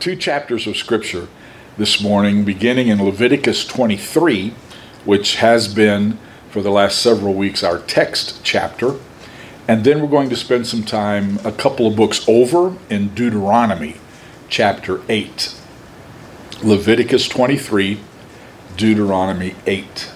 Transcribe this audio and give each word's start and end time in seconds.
two 0.00 0.16
chapters 0.16 0.66
of 0.66 0.78
Scripture 0.78 1.28
this 1.76 2.02
morning, 2.02 2.42
beginning 2.42 2.88
in 2.88 3.04
Leviticus 3.04 3.66
23, 3.66 4.54
which 5.04 5.36
has 5.36 5.72
been 5.72 6.18
for 6.50 6.62
the 6.62 6.70
last 6.70 7.02
several 7.02 7.34
weeks 7.34 7.62
our 7.62 7.78
text 7.80 8.40
chapter. 8.42 8.96
And 9.68 9.84
then 9.84 10.00
we're 10.00 10.08
going 10.08 10.30
to 10.30 10.36
spend 10.36 10.66
some 10.66 10.84
time, 10.84 11.38
a 11.44 11.52
couple 11.52 11.86
of 11.86 11.96
books 11.96 12.26
over 12.26 12.76
in 12.88 13.14
Deuteronomy 13.14 13.98
chapter 14.48 15.02
8. 15.10 15.54
Leviticus 16.62 17.28
23, 17.28 18.00
Deuteronomy 18.78 19.54
8. 19.66 20.12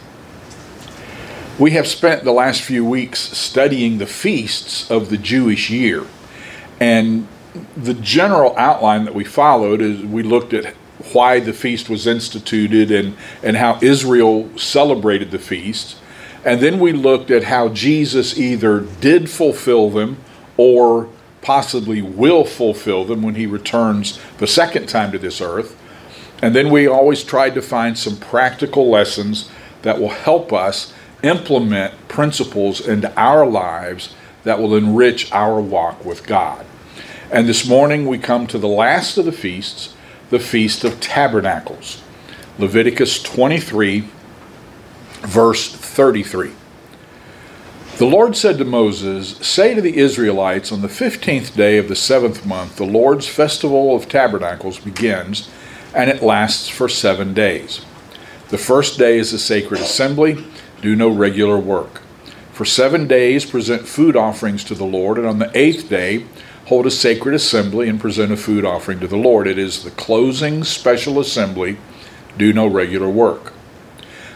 We 1.59 1.73
have 1.73 1.87
spent 1.87 2.25
the 2.25 2.33
last 2.33 2.63
few 2.63 2.87
weeks 2.87 3.21
studying 3.21 3.99
the 3.99 4.07
feasts 4.07 4.91
of 4.91 5.11
the 5.11 5.19
Jewish 5.19 5.69
year. 5.69 6.07
And 6.81 7.29
the 7.77 7.95
general 7.95 8.55
outline 8.57 9.05
that 9.05 9.15
we 9.15 9.25
followed 9.25 9.81
is 9.81 10.03
we 10.03 10.23
looked 10.23 10.53
at 10.53 10.75
why 11.13 11.41
the 11.41 11.53
feast 11.53 11.89
was 11.89 12.07
instituted 12.07 12.91
and, 12.91 13.17
and 13.43 13.57
how 13.57 13.79
Israel 13.83 14.49
celebrated 14.59 15.31
the 15.31 15.39
feast. 15.39 15.97
And 16.45 16.61
then 16.61 16.79
we 16.79 16.93
looked 16.93 17.31
at 17.31 17.45
how 17.45 17.69
Jesus 17.69 18.39
either 18.39 18.81
did 18.81 19.31
fulfill 19.31 19.91
them 19.91 20.19
or 20.57 21.09
possibly 21.43 22.01
will 22.03 22.45
fulfill 22.45 23.05
them 23.05 23.23
when 23.23 23.35
he 23.35 23.47
returns 23.47 24.19
the 24.39 24.47
second 24.47 24.89
time 24.89 25.13
to 25.13 25.19
this 25.19 25.41
earth. 25.41 25.77
And 26.43 26.55
then 26.55 26.71
we 26.71 26.87
always 26.87 27.23
tried 27.23 27.55
to 27.55 27.63
find 27.63 27.97
some 27.97 28.17
practical 28.17 28.91
lessons 28.91 29.51
that 29.83 30.01
will 30.01 30.11
help 30.11 30.53
us 30.53 30.93
implement 31.23 32.09
principles 32.09 32.87
into 32.87 33.15
our 33.19 33.47
lives 33.47 34.15
that 34.45 34.59
will 34.59 34.77
enrich 34.77 35.31
our 35.33 35.61
walk 35.61 36.05
with 36.05 36.27
God. 36.27 36.67
And 37.35 37.49
this 37.49 37.67
morning 37.67 38.07
we 38.07 38.19
come 38.19 38.47
to 38.47 38.59
the 38.59 38.69
last 38.69 39.19
of 39.19 39.25
the 39.25 39.33
feasts, 39.33 39.93
the 40.31 40.39
Feast 40.39 40.85
of 40.85 41.01
Tabernacles. 41.01 42.01
Leviticus 42.61 43.21
23, 43.25 44.05
verse 45.23 45.75
33. 45.75 46.53
The 47.97 48.07
Lord 48.07 48.37
said 48.37 48.57
to 48.59 48.65
Moses, 48.65 49.37
Say 49.39 49.75
to 49.75 49.81
the 49.81 49.97
Israelites, 49.97 50.71
on 50.71 50.81
the 50.81 50.89
fifteenth 50.89 51.57
day 51.57 51.77
of 51.77 51.89
the 51.89 51.97
seventh 51.97 52.47
month, 52.47 52.77
the 52.77 52.87
Lord's 52.87 53.27
festival 53.27 53.97
of 53.97 54.09
tabernacles 54.09 54.79
begins, 54.79 55.51
and 55.93 56.09
it 56.09 56.23
lasts 56.23 56.69
for 56.69 56.89
seven 56.89 57.35
days. 57.35 57.85
The 58.51 58.59
first 58.59 58.97
day 58.97 59.19
is 59.19 59.33
a 59.33 59.41
sacred 59.41 59.81
assembly, 59.81 60.47
do 60.81 60.95
no 60.95 61.09
regular 61.09 61.59
work. 61.59 62.03
For 62.53 62.65
seven 62.65 63.09
days 63.09 63.45
present 63.45 63.89
food 63.89 64.15
offerings 64.15 64.63
to 64.63 64.77
the 64.77 64.85
Lord, 64.85 65.19
and 65.19 65.27
on 65.27 65.41
the 65.41 65.51
eighth 65.59 65.89
day 65.89 66.27
hold 66.67 66.87
a 66.87 66.91
sacred 66.91 67.35
assembly 67.35 67.89
and 67.89 68.01
present 68.01 68.33
a 68.33 68.37
food 68.37 68.65
offering 68.65 69.01
to 69.01 69.07
the 69.07 69.17
Lord. 69.17 69.47
It 69.47 69.59
is 69.59 69.85
the 69.85 69.91
closing 69.91 70.65
special 70.65 71.21
assembly, 71.21 71.77
do 72.39 72.53
no 72.53 72.67
regular 72.67 73.09
work. 73.09 73.53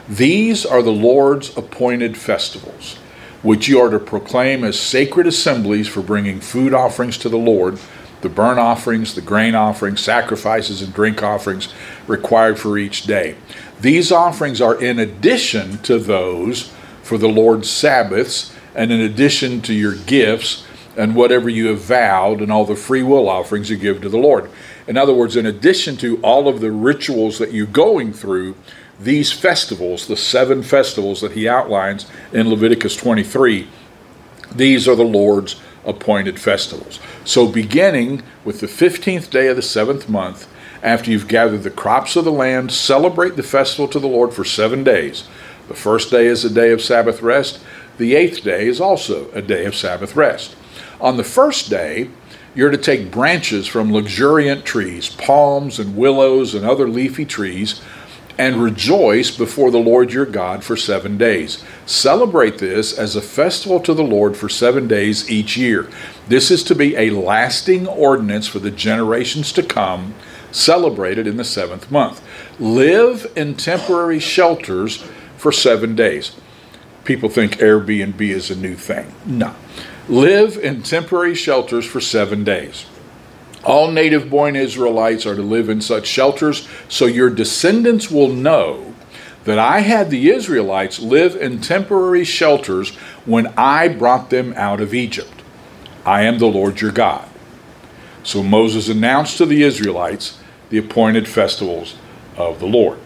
These 0.08 0.64
are 0.64 0.82
the 0.82 0.90
Lord's 0.90 1.56
appointed 1.56 2.16
festivals, 2.16 2.96
which 3.42 3.68
you 3.68 3.80
are 3.80 3.90
to 3.90 3.98
proclaim 3.98 4.64
as 4.64 4.78
sacred 4.78 5.26
assemblies 5.26 5.88
for 5.88 6.02
bringing 6.02 6.40
food 6.40 6.74
offerings 6.74 7.18
to 7.18 7.28
the 7.28 7.38
Lord, 7.38 7.78
the 8.20 8.28
burnt 8.28 8.58
offerings, 8.58 9.14
the 9.14 9.20
grain 9.20 9.54
offerings, 9.54 10.00
sacrifices, 10.00 10.82
and 10.82 10.92
drink 10.92 11.22
offerings 11.22 11.72
required 12.06 12.58
for 12.58 12.76
each 12.76 13.04
day. 13.04 13.36
These 13.80 14.10
offerings 14.10 14.60
are 14.60 14.80
in 14.82 14.98
addition 14.98 15.78
to 15.78 15.98
those 15.98 16.72
for 17.02 17.16
the 17.16 17.28
Lord's 17.28 17.70
Sabbaths, 17.70 18.52
and 18.74 18.90
in 18.92 19.00
addition 19.00 19.60
to 19.62 19.72
your 19.72 19.94
gifts 19.94 20.66
and 20.98 21.14
whatever 21.14 21.48
you 21.48 21.68
have 21.68 21.80
vowed 21.80 22.40
and 22.42 22.50
all 22.50 22.64
the 22.64 22.74
free 22.74 23.04
will 23.04 23.28
offerings 23.28 23.70
you 23.70 23.76
give 23.76 24.02
to 24.02 24.08
the 24.08 24.18
Lord. 24.18 24.50
In 24.88 24.96
other 24.96 25.14
words, 25.14 25.36
in 25.36 25.46
addition 25.46 25.96
to 25.98 26.18
all 26.22 26.48
of 26.48 26.60
the 26.60 26.72
rituals 26.72 27.38
that 27.38 27.52
you're 27.52 27.66
going 27.66 28.12
through, 28.12 28.56
these 28.98 29.30
festivals, 29.30 30.08
the 30.08 30.16
seven 30.16 30.60
festivals 30.60 31.20
that 31.20 31.32
he 31.32 31.48
outlines 31.48 32.06
in 32.32 32.50
Leviticus 32.50 32.96
23, 32.96 33.68
these 34.52 34.88
are 34.88 34.96
the 34.96 35.04
Lord's 35.04 35.60
appointed 35.84 36.40
festivals. 36.40 36.98
So, 37.24 37.46
beginning 37.46 38.24
with 38.44 38.58
the 38.58 38.66
15th 38.66 39.30
day 39.30 39.46
of 39.46 39.56
the 39.56 39.62
seventh 39.62 40.08
month, 40.08 40.48
after 40.82 41.12
you've 41.12 41.28
gathered 41.28 41.62
the 41.62 41.70
crops 41.70 42.16
of 42.16 42.24
the 42.24 42.32
land, 42.32 42.72
celebrate 42.72 43.36
the 43.36 43.42
festival 43.44 43.86
to 43.88 44.00
the 44.00 44.08
Lord 44.08 44.34
for 44.34 44.44
seven 44.44 44.82
days. 44.82 45.28
The 45.68 45.74
first 45.74 46.10
day 46.10 46.26
is 46.26 46.44
a 46.44 46.50
day 46.50 46.72
of 46.72 46.82
Sabbath 46.82 47.22
rest. 47.22 47.60
The 47.98 48.16
eighth 48.16 48.42
day 48.42 48.66
is 48.66 48.80
also 48.80 49.30
a 49.32 49.42
day 49.42 49.64
of 49.64 49.76
Sabbath 49.76 50.16
rest. 50.16 50.56
On 51.00 51.16
the 51.16 51.24
first 51.24 51.70
day, 51.70 52.10
you're 52.54 52.70
to 52.70 52.78
take 52.78 53.10
branches 53.10 53.68
from 53.68 53.92
luxuriant 53.92 54.64
trees, 54.64 55.08
palms 55.08 55.78
and 55.78 55.96
willows 55.96 56.54
and 56.54 56.64
other 56.64 56.88
leafy 56.88 57.24
trees, 57.24 57.80
and 58.36 58.62
rejoice 58.62 59.30
before 59.30 59.70
the 59.70 59.78
Lord 59.78 60.12
your 60.12 60.26
God 60.26 60.62
for 60.62 60.76
seven 60.76 61.18
days. 61.18 61.62
Celebrate 61.86 62.58
this 62.58 62.96
as 62.96 63.16
a 63.16 63.20
festival 63.20 63.80
to 63.80 63.94
the 63.94 64.04
Lord 64.04 64.36
for 64.36 64.48
seven 64.48 64.86
days 64.86 65.28
each 65.30 65.56
year. 65.56 65.88
This 66.28 66.50
is 66.50 66.62
to 66.64 66.74
be 66.74 66.96
a 66.96 67.10
lasting 67.10 67.86
ordinance 67.86 68.46
for 68.46 68.60
the 68.60 68.70
generations 68.70 69.52
to 69.52 69.62
come, 69.62 70.14
celebrated 70.52 71.26
in 71.26 71.36
the 71.36 71.44
seventh 71.44 71.90
month. 71.90 72.22
Live 72.60 73.30
in 73.36 73.54
temporary 73.54 74.20
shelters 74.20 75.04
for 75.36 75.50
seven 75.52 75.96
days. 75.96 76.36
People 77.04 77.28
think 77.28 77.56
Airbnb 77.56 78.20
is 78.20 78.50
a 78.50 78.56
new 78.56 78.74
thing. 78.74 79.12
No. 79.26 79.54
Live 80.08 80.56
in 80.56 80.82
temporary 80.82 81.34
shelters 81.34 81.84
for 81.84 82.00
seven 82.00 82.42
days. 82.42 82.86
All 83.62 83.90
native 83.90 84.30
born 84.30 84.56
Israelites 84.56 85.26
are 85.26 85.34
to 85.34 85.42
live 85.42 85.68
in 85.68 85.82
such 85.82 86.06
shelters, 86.06 86.66
so 86.88 87.04
your 87.04 87.28
descendants 87.28 88.10
will 88.10 88.28
know 88.28 88.94
that 89.44 89.58
I 89.58 89.80
had 89.80 90.08
the 90.08 90.30
Israelites 90.30 90.98
live 90.98 91.36
in 91.36 91.60
temporary 91.60 92.24
shelters 92.24 92.94
when 93.26 93.48
I 93.56 93.88
brought 93.88 94.30
them 94.30 94.54
out 94.56 94.80
of 94.80 94.94
Egypt. 94.94 95.42
I 96.06 96.22
am 96.22 96.38
the 96.38 96.46
Lord 96.46 96.80
your 96.80 96.92
God. 96.92 97.28
So 98.22 98.42
Moses 98.42 98.88
announced 98.88 99.36
to 99.38 99.46
the 99.46 99.62
Israelites 99.62 100.38
the 100.70 100.78
appointed 100.78 101.28
festivals 101.28 101.96
of 102.36 102.60
the 102.60 102.66
Lord. 102.66 102.98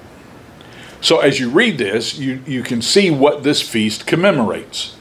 So 1.00 1.18
as 1.18 1.40
you 1.40 1.50
read 1.50 1.78
this, 1.78 2.16
you, 2.16 2.40
you 2.46 2.62
can 2.62 2.80
see 2.80 3.10
what 3.10 3.42
this 3.42 3.60
feast 3.60 4.06
commemorates. 4.06 4.96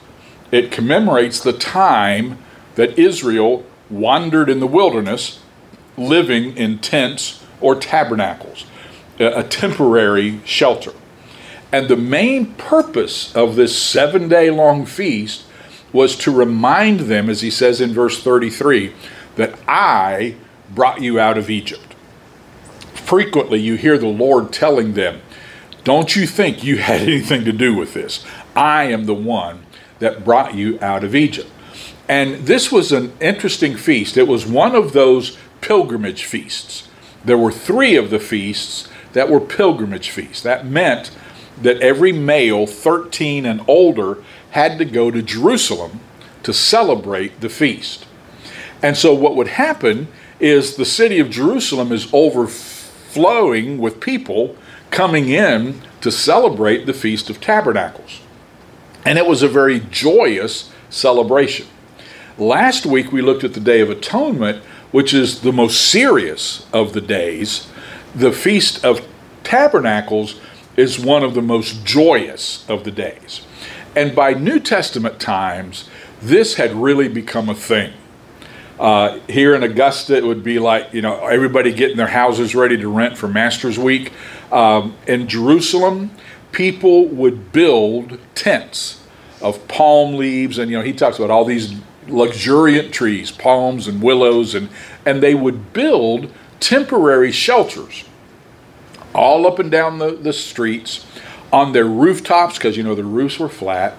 It 0.52 0.72
commemorates 0.72 1.40
the 1.40 1.54
time 1.54 2.38
that 2.76 3.00
Israel 3.00 3.66
wandered 3.90 4.50
in 4.50 4.60
the 4.60 4.68
wilderness 4.68 5.40
living 5.98 6.56
in 6.58 6.80
tents 6.80 7.44
or 7.60 7.76
tabernacles, 7.76 8.66
a 9.20 9.44
temporary 9.44 10.42
shelter. 10.46 10.94
And 11.72 11.88
the 11.88 11.96
main 11.96 12.54
purpose 12.56 13.34
of 13.36 13.56
this 13.56 13.78
seven 13.78 14.28
day 14.28 14.50
long 14.50 14.86
feast 14.86 15.46
was 15.94 16.16
to 16.18 16.32
remind 16.32 17.02
them, 17.02 17.30
as 17.30 17.42
he 17.42 17.50
says 17.50 17.82
in 17.82 17.94
verse 17.94 18.22
33, 18.22 18.94
that 19.36 19.58
I 19.68 20.36
brought 20.70 21.02
you 21.02 21.20
out 21.20 21.38
of 21.38 21.50
Egypt. 21.50 21.96
Frequently, 22.94 23.60
you 23.60 23.76
hear 23.76 23.98
the 23.98 24.08
Lord 24.08 24.54
telling 24.54 24.94
them, 24.94 25.22
Don't 25.84 26.16
you 26.16 26.26
think 26.26 26.64
you 26.64 26.78
had 26.78 27.02
anything 27.08 27.46
to 27.46 27.52
do 27.52 27.76
with 27.76 27.94
this? 27.94 28.26
I 28.56 28.86
am 28.86 29.06
the 29.06 29.14
one 29.14 29.66
that 30.02 30.26
brought 30.26 30.56
you 30.56 30.78
out 30.82 31.06
of 31.06 31.16
Egypt. 31.16 31.50
And 32.10 32.46
this 32.46 32.72
was 32.72 32.92
an 32.92 33.14
interesting 33.22 33.78
feast. 33.78 34.18
It 34.18 34.28
was 34.28 34.46
one 34.46 34.76
of 34.76 34.92
those 34.92 35.38
pilgrimage 35.62 36.26
feasts. 36.26 36.90
There 37.24 37.38
were 37.38 37.52
three 37.52 37.96
of 37.96 38.10
the 38.10 38.20
feasts 38.20 38.90
that 39.14 39.30
were 39.30 39.40
pilgrimage 39.40 40.10
feasts. 40.10 40.42
That 40.44 40.66
meant 40.66 41.12
that 41.62 41.80
every 41.82 42.12
male 42.12 42.66
13 42.66 43.46
and 43.46 43.62
older 43.68 44.18
had 44.52 44.78
to 44.80 44.86
go 44.86 45.12
to 45.12 45.22
Jerusalem 45.22 46.02
to 46.44 46.54
celebrate 46.54 47.40
the 47.40 47.50
feast. 47.50 48.06
And 48.82 48.98
so, 48.98 49.14
what 49.14 49.36
would 49.36 49.48
happen 49.48 50.08
is 50.40 50.76
the 50.76 50.86
city 50.86 51.20
of 51.20 51.30
Jerusalem 51.30 51.92
is 51.92 52.12
overflowing 52.12 53.78
with 53.78 54.00
people 54.00 54.56
coming 54.90 55.30
in 55.30 55.82
to 56.02 56.12
celebrate 56.12 56.86
the 56.86 56.94
Feast 56.94 57.30
of 57.30 57.40
Tabernacles. 57.40 58.22
And 59.06 59.18
it 59.18 59.26
was 59.26 59.44
a 59.44 59.48
very 59.48 59.80
joyous 59.80 60.72
celebration. 60.90 61.68
Last 62.38 62.86
week 62.86 63.12
we 63.12 63.22
looked 63.22 63.44
at 63.44 63.54
the 63.54 63.60
Day 63.60 63.82
of 63.82 63.90
Atonement, 63.90 64.64
which 64.92 65.14
is 65.14 65.42
the 65.42 65.52
most 65.54 65.90
serious 65.90 66.66
of 66.74 66.94
the 66.94 67.02
days, 67.02 67.68
the 68.14 68.32
Feast 68.32 68.84
of 68.84 69.08
Tabernacles 69.44 70.40
is 70.76 71.00
one 71.00 71.24
of 71.24 71.34
the 71.34 71.42
most 71.42 71.86
joyous 71.86 72.68
of 72.70 72.84
the 72.84 72.92
days. 72.92 73.46
And 73.96 74.16
by 74.16 74.34
New 74.34 74.60
Testament 74.60 75.20
times, 75.20 75.90
this 76.22 76.56
had 76.56 76.74
really 76.74 77.08
become 77.08 77.50
a 77.50 77.56
thing. 77.56 77.94
Uh, 78.80 79.20
here 79.30 79.54
in 79.54 79.64
Augusta, 79.64 80.18
it 80.18 80.24
would 80.24 80.44
be 80.44 80.60
like, 80.60 80.94
you 80.94 81.02
know, 81.02 81.26
everybody 81.26 81.72
getting 81.72 81.98
their 81.98 82.08
houses 82.08 82.56
ready 82.56 82.78
to 82.78 82.90
rent 82.90 83.18
for 83.18 83.28
Masters 83.28 83.78
Week. 83.78 84.12
Um, 84.52 84.96
in 85.08 85.28
Jerusalem, 85.28 86.12
people 86.52 87.08
would 87.08 87.52
build 87.52 88.20
tents 88.36 89.04
of 89.42 89.68
palm 89.68 90.16
leaves, 90.16 90.58
and, 90.58 90.70
you 90.70 90.78
know, 90.78 90.84
he 90.84 90.94
talks 90.94 91.18
about 91.18 91.32
all 91.32 91.46
these 91.46 91.74
luxuriant 92.08 92.94
trees, 92.94 93.32
palms 93.32 93.88
and 93.88 94.02
willows, 94.02 94.54
and, 94.54 94.70
and 95.06 95.22
they 95.22 95.36
would 95.36 95.74
build 95.74 96.32
temporary 96.60 97.32
shelters 97.32 98.06
all 99.14 99.46
up 99.46 99.60
and 99.60 99.72
down 99.72 99.98
the, 99.98 100.12
the 100.12 100.34
streets 100.34 101.06
on 101.52 101.74
their 101.74 101.86
rooftops 101.86 102.58
because 102.58 102.78
you 102.78 102.84
know 102.84 102.96
the 102.96 103.04
roofs 103.04 103.40
were 103.40 103.50
flat 103.50 103.98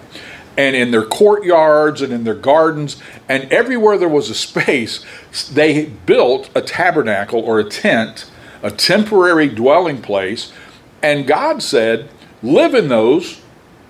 and 0.57 0.75
in 0.75 0.91
their 0.91 1.05
courtyards 1.05 2.01
and 2.01 2.11
in 2.11 2.23
their 2.23 2.33
gardens 2.33 3.01
and 3.29 3.51
everywhere 3.51 3.97
there 3.97 4.09
was 4.09 4.29
a 4.29 4.35
space 4.35 5.05
they 5.51 5.85
built 5.85 6.49
a 6.55 6.61
tabernacle 6.61 7.39
or 7.41 7.59
a 7.59 7.63
tent 7.63 8.29
a 8.63 8.71
temporary 8.71 9.47
dwelling 9.47 10.01
place 10.01 10.51
and 11.01 11.27
god 11.27 11.61
said 11.61 12.09
live 12.43 12.75
in 12.75 12.89
those 12.89 13.41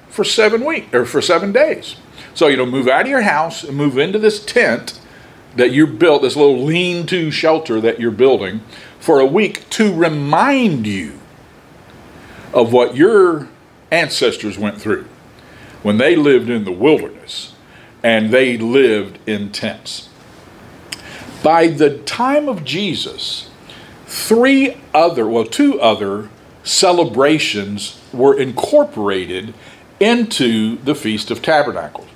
for 0.09 0.23
seven 0.23 0.63
weeks 0.63 0.93
or 0.93 1.05
for 1.05 1.21
seven 1.21 1.51
days 1.51 1.95
so 2.33 2.47
you 2.47 2.55
know 2.55 2.65
move 2.65 2.87
out 2.87 3.01
of 3.01 3.07
your 3.07 3.21
house 3.21 3.63
and 3.63 3.75
move 3.75 3.97
into 3.97 4.19
this 4.19 4.43
tent 4.45 4.99
that 5.55 5.71
you 5.71 5.85
built 5.85 6.21
this 6.21 6.35
little 6.35 6.63
lean-to 6.63 7.29
shelter 7.31 7.81
that 7.81 7.99
you're 7.99 8.11
building 8.11 8.61
for 8.99 9.19
a 9.19 9.25
week 9.25 9.69
to 9.69 9.93
remind 9.93 10.87
you 10.87 11.19
of 12.53 12.71
what 12.71 12.95
your 12.95 13.49
ancestors 13.91 14.57
went 14.57 14.79
through 14.79 15.05
when 15.81 15.97
they 15.97 16.15
lived 16.15 16.49
in 16.49 16.63
the 16.63 16.71
wilderness 16.71 17.53
and 18.01 18.31
they 18.31 18.57
lived 18.57 19.17
in 19.27 19.51
tents. 19.51 20.09
By 21.43 21.67
the 21.67 21.97
time 21.99 22.47
of 22.47 22.63
Jesus, 22.63 23.49
three 24.05 24.77
other, 24.93 25.27
well, 25.27 25.45
two 25.45 25.79
other 25.81 26.29
celebrations 26.63 27.99
were 28.11 28.37
incorporated 28.37 29.53
into 29.99 30.77
the 30.77 30.95
Feast 30.95 31.31
of 31.31 31.41
Tabernacles. 31.41 32.07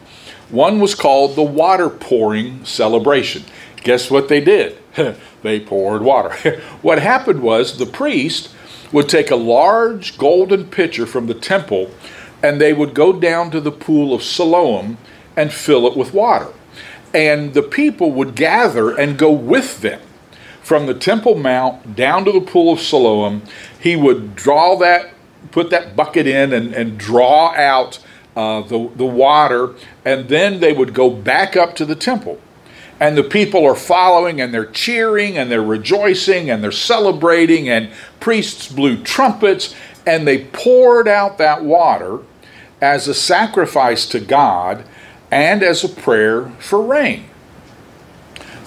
One 0.49 0.79
was 0.79 0.95
called 0.95 1.35
the 1.35 1.43
water 1.43 1.89
pouring 1.89 2.63
celebration. 2.63 3.43
Guess 3.83 4.09
what 4.09 4.29
they 4.29 4.41
did? 4.41 4.77
they 5.43 5.59
poured 5.59 6.01
water. 6.01 6.59
what 6.81 6.99
happened 6.99 7.41
was 7.41 7.77
the 7.77 7.85
priest 7.85 8.53
would 8.91 9.09
take 9.09 9.31
a 9.31 9.35
large 9.35 10.17
golden 10.17 10.67
pitcher 10.67 11.05
from 11.05 11.27
the 11.27 11.33
temple 11.33 11.91
and 12.41 12.61
they 12.61 12.71
would 12.71 12.93
go 12.93 13.11
down 13.11 13.51
to 13.51 13.59
the 13.59 13.71
pool 13.71 14.13
of 14.13 14.23
Siloam 14.23 14.97
and 15.35 15.51
fill 15.51 15.87
it 15.87 15.97
with 15.97 16.13
water. 16.13 16.53
And 17.13 17.53
the 17.53 17.63
people 17.63 18.11
would 18.11 18.35
gather 18.35 18.95
and 18.95 19.17
go 19.17 19.31
with 19.31 19.81
them 19.81 20.01
from 20.67 20.85
the 20.85 20.93
Temple 20.93 21.35
Mount 21.35 21.95
down 21.95 22.25
to 22.25 22.31
the 22.33 22.41
pool 22.41 22.73
of 22.73 22.81
Siloam. 22.81 23.41
He 23.79 23.95
would 23.95 24.35
draw 24.35 24.75
that, 24.79 25.13
put 25.51 25.69
that 25.69 25.95
bucket 25.95 26.27
in, 26.27 26.51
and, 26.51 26.73
and 26.73 26.97
draw 26.97 27.53
out 27.55 27.99
uh, 28.35 28.63
the, 28.63 28.91
the 28.97 29.05
water, 29.05 29.75
and 30.03 30.27
then 30.27 30.59
they 30.59 30.73
would 30.73 30.93
go 30.93 31.09
back 31.09 31.55
up 31.55 31.73
to 31.77 31.85
the 31.85 31.95
temple 31.95 32.41
and 32.99 33.17
the 33.17 33.23
people 33.23 33.65
are 33.65 33.75
following 33.75 34.41
and 34.41 34.53
they're 34.53 34.65
cheering 34.65 35.37
and 35.37 35.49
they're 35.49 35.61
rejoicing 35.61 36.49
and 36.49 36.63
they're 36.63 36.71
celebrating 36.71 37.69
and 37.69 37.89
priests 38.19 38.67
blew 38.67 39.01
trumpets 39.03 39.73
and 40.05 40.27
they 40.27 40.45
poured 40.45 41.07
out 41.07 41.37
that 41.37 41.63
water 41.63 42.19
as 42.81 43.07
a 43.07 43.13
sacrifice 43.13 44.05
to 44.07 44.19
God 44.19 44.83
and 45.31 45.61
as 45.61 45.83
a 45.83 45.89
prayer 45.89 46.49
for 46.59 46.81
rain. 46.81 47.25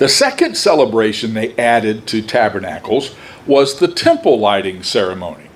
The 0.01 0.09
second 0.09 0.57
celebration 0.57 1.35
they 1.35 1.55
added 1.57 2.07
to 2.07 2.23
tabernacles 2.23 3.15
was 3.47 3.79
the 3.79 3.87
temple 3.87 4.41
lighting 4.41 4.83
ceremony. 4.83 5.51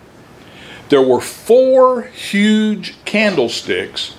There 0.90 1.00
were 1.00 1.22
four 1.22 2.02
huge 2.02 2.94
candlesticks 3.06 4.14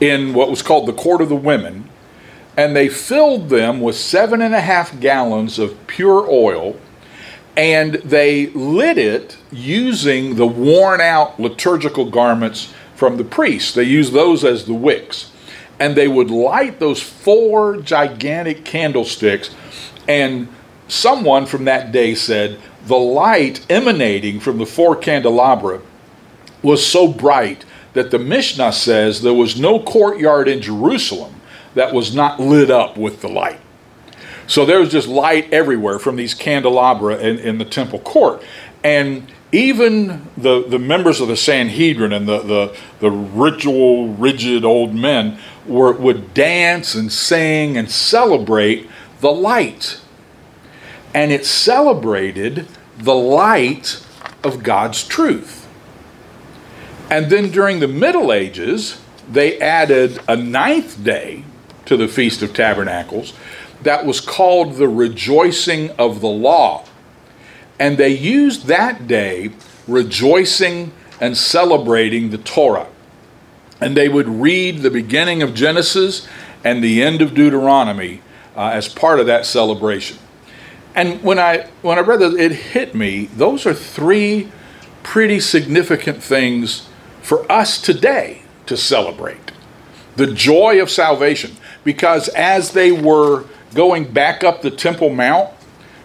in 0.00 0.32
what 0.32 0.48
was 0.48 0.62
called 0.62 0.88
the 0.88 0.94
Court 0.94 1.20
of 1.20 1.28
the 1.28 1.36
Women 1.36 1.90
and 2.56 2.74
they 2.74 2.88
filled 2.88 3.50
them 3.50 3.82
with 3.82 3.94
seven 3.94 4.40
and 4.40 4.54
a 4.54 4.60
half 4.62 4.98
gallons 5.00 5.58
of 5.58 5.86
pure 5.86 6.26
oil 6.30 6.74
and 7.54 7.96
they 7.96 8.46
lit 8.46 8.96
it 8.96 9.36
using 9.52 10.36
the 10.36 10.46
worn 10.46 11.02
out 11.02 11.38
liturgical 11.38 12.08
garments 12.08 12.72
from 12.94 13.18
the 13.18 13.24
priests. 13.24 13.74
They 13.74 13.82
used 13.82 14.14
those 14.14 14.44
as 14.44 14.64
the 14.64 14.72
wicks. 14.72 15.30
And 15.80 15.96
they 15.96 16.08
would 16.08 16.30
light 16.30 16.80
those 16.80 17.02
four 17.02 17.76
gigantic 17.76 18.64
candlesticks. 18.64 19.54
And 20.08 20.48
someone 20.88 21.46
from 21.46 21.64
that 21.66 21.92
day 21.92 22.14
said 22.14 22.58
the 22.86 22.96
light 22.96 23.64
emanating 23.70 24.40
from 24.40 24.58
the 24.58 24.66
four 24.66 24.96
candelabra 24.96 25.80
was 26.62 26.84
so 26.84 27.06
bright 27.06 27.64
that 27.92 28.10
the 28.10 28.18
Mishnah 28.18 28.72
says 28.72 29.22
there 29.22 29.34
was 29.34 29.58
no 29.58 29.80
courtyard 29.80 30.48
in 30.48 30.60
Jerusalem 30.60 31.34
that 31.74 31.92
was 31.92 32.14
not 32.14 32.40
lit 32.40 32.70
up 32.70 32.96
with 32.96 33.20
the 33.20 33.28
light. 33.28 33.60
So 34.46 34.64
there 34.64 34.80
was 34.80 34.90
just 34.90 35.06
light 35.06 35.52
everywhere 35.52 35.98
from 35.98 36.16
these 36.16 36.34
candelabra 36.34 37.18
in, 37.18 37.38
in 37.38 37.58
the 37.58 37.64
temple 37.64 38.00
court. 38.00 38.42
And 38.82 39.30
even 39.52 40.26
the, 40.36 40.66
the 40.66 40.78
members 40.78 41.20
of 41.20 41.28
the 41.28 41.36
Sanhedrin 41.36 42.12
and 42.12 42.26
the, 42.26 42.40
the, 42.40 42.76
the 43.00 43.10
ritual, 43.10 44.08
rigid 44.14 44.64
old 44.64 44.94
men 44.94 45.38
were, 45.68 45.92
would 45.92 46.34
dance 46.34 46.94
and 46.94 47.12
sing 47.12 47.76
and 47.76 47.90
celebrate 47.90 48.88
the 49.20 49.30
light. 49.30 50.00
And 51.14 51.32
it 51.32 51.44
celebrated 51.44 52.66
the 52.96 53.14
light 53.14 54.04
of 54.42 54.62
God's 54.62 55.06
truth. 55.06 55.66
And 57.10 57.30
then 57.30 57.50
during 57.50 57.80
the 57.80 57.88
Middle 57.88 58.32
Ages, 58.32 59.00
they 59.30 59.58
added 59.60 60.20
a 60.28 60.36
ninth 60.36 61.02
day 61.02 61.44
to 61.86 61.96
the 61.96 62.08
Feast 62.08 62.42
of 62.42 62.52
Tabernacles 62.52 63.32
that 63.82 64.04
was 64.04 64.20
called 64.20 64.74
the 64.74 64.88
rejoicing 64.88 65.90
of 65.92 66.20
the 66.20 66.28
law. 66.28 66.84
And 67.78 67.96
they 67.96 68.10
used 68.10 68.66
that 68.66 69.06
day 69.06 69.50
rejoicing 69.86 70.92
and 71.20 71.36
celebrating 71.36 72.30
the 72.30 72.38
Torah. 72.38 72.88
And 73.80 73.96
they 73.96 74.08
would 74.08 74.28
read 74.28 74.78
the 74.78 74.90
beginning 74.90 75.42
of 75.42 75.54
Genesis 75.54 76.26
and 76.64 76.82
the 76.82 77.02
end 77.02 77.22
of 77.22 77.34
Deuteronomy 77.34 78.22
uh, 78.56 78.70
as 78.72 78.88
part 78.88 79.20
of 79.20 79.26
that 79.26 79.46
celebration. 79.46 80.18
And 80.94 81.22
when 81.22 81.38
I 81.38 81.68
when 81.82 81.98
I 81.98 82.00
read 82.00 82.20
that, 82.20 82.34
it 82.34 82.52
hit 82.52 82.94
me. 82.94 83.26
Those 83.26 83.66
are 83.66 83.74
three 83.74 84.50
pretty 85.04 85.38
significant 85.38 86.22
things 86.22 86.88
for 87.22 87.50
us 87.50 87.80
today 87.80 88.42
to 88.66 88.76
celebrate. 88.76 89.52
The 90.16 90.26
joy 90.26 90.82
of 90.82 90.90
salvation 90.90 91.52
because 91.84 92.28
as 92.30 92.72
they 92.72 92.90
were 92.90 93.44
going 93.74 94.12
back 94.12 94.42
up 94.42 94.62
the 94.62 94.70
Temple 94.70 95.10
Mount 95.10 95.50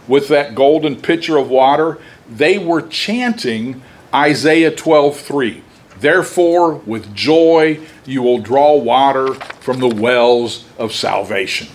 with 0.08 0.28
that 0.28 0.54
golden 0.54 0.96
pitcher 1.02 1.38
of 1.38 1.50
water, 1.50 1.98
they 2.30 2.58
were 2.58 2.82
chanting 2.82 3.82
Isaiah 4.14 4.72
12:3. 4.72 5.62
Therefore, 6.04 6.74
with 6.74 7.16
joy 7.16 7.80
you 8.06 8.22
will 8.22 8.40
draw 8.40 8.76
water 8.76 9.36
from 9.62 9.80
the 9.80 9.88
wells 9.88 10.66
of 10.78 10.92
salvation. 10.92 11.70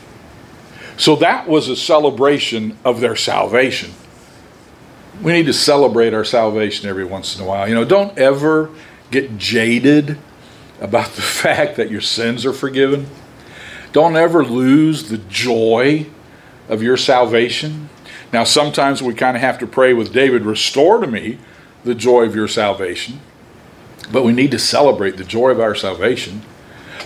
So 0.99 1.17
that 1.17 1.49
was 1.49 1.71
a 1.71 1.75
celebration 1.75 2.77
of 2.85 3.01
their 3.01 3.17
salvation. 3.17 3.91
We 5.23 5.33
need 5.33 5.47
to 5.47 5.55
celebrate 5.55 6.13
our 6.13 6.27
salvation 6.27 6.91
every 6.91 7.07
once 7.07 7.39
in 7.39 7.43
a 7.43 7.49
while. 7.49 7.67
You 7.67 7.75
know, 7.75 7.87
don't 7.87 8.19
ever 8.19 8.69
get 9.11 9.39
jaded 9.39 10.19
about 10.79 11.11
the 11.13 11.23
fact 11.23 11.77
that 11.77 11.91
your 11.91 12.03
sins 12.03 12.45
are 12.45 12.53
forgiven. 12.53 13.07
Don't 13.93 14.15
ever 14.15 14.45
lose 14.45 15.09
the 15.09 15.17
joy 15.17 16.05
of 16.69 16.83
your 16.83 16.99
salvation. 16.99 17.89
Now, 18.31 18.45
sometimes 18.45 19.03
we 19.03 19.15
kind 19.15 19.39
of 19.39 19.41
have 19.41 19.59
to 19.61 19.67
pray 19.67 19.95
with 19.95 20.13
David, 20.13 20.45
restore 20.45 21.01
to 21.01 21.07
me 21.07 21.39
the 21.83 21.95
joy 21.95 22.25
of 22.25 22.35
your 22.35 22.47
salvation. 22.47 23.23
But 24.13 24.25
we 24.25 24.33
need 24.33 24.51
to 24.53 24.59
celebrate 24.59 25.17
the 25.17 25.25
joy 25.25 25.51
of 25.51 25.61
our 25.61 25.75
salvation. 25.75 26.43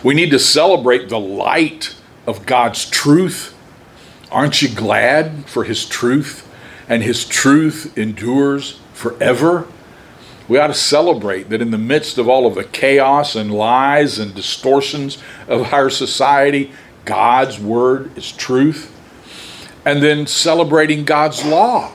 We 0.02 0.14
need 0.14 0.30
to 0.30 0.38
celebrate 0.38 1.08
the 1.08 1.20
light 1.20 1.94
of 2.26 2.46
God's 2.46 2.88
truth. 2.88 3.56
Aren't 4.30 4.62
you 4.62 4.68
glad 4.68 5.46
for 5.46 5.64
His 5.64 5.86
truth? 5.86 6.48
And 6.88 7.02
His 7.02 7.26
truth 7.26 7.96
endures 7.96 8.80
forever. 8.92 9.66
We 10.48 10.58
ought 10.58 10.68
to 10.68 10.74
celebrate 10.74 11.48
that 11.50 11.62
in 11.62 11.70
the 11.70 11.78
midst 11.78 12.18
of 12.18 12.28
all 12.28 12.46
of 12.46 12.54
the 12.54 12.64
chaos 12.64 13.36
and 13.36 13.52
lies 13.52 14.18
and 14.18 14.34
distortions 14.34 15.18
of 15.48 15.72
our 15.72 15.88
society, 15.88 16.72
God's 17.04 17.58
word 17.58 18.16
is 18.16 18.32
truth. 18.32 18.90
And 19.84 20.02
then 20.02 20.26
celebrating 20.26 21.04
God's 21.04 21.44
law. 21.44 21.92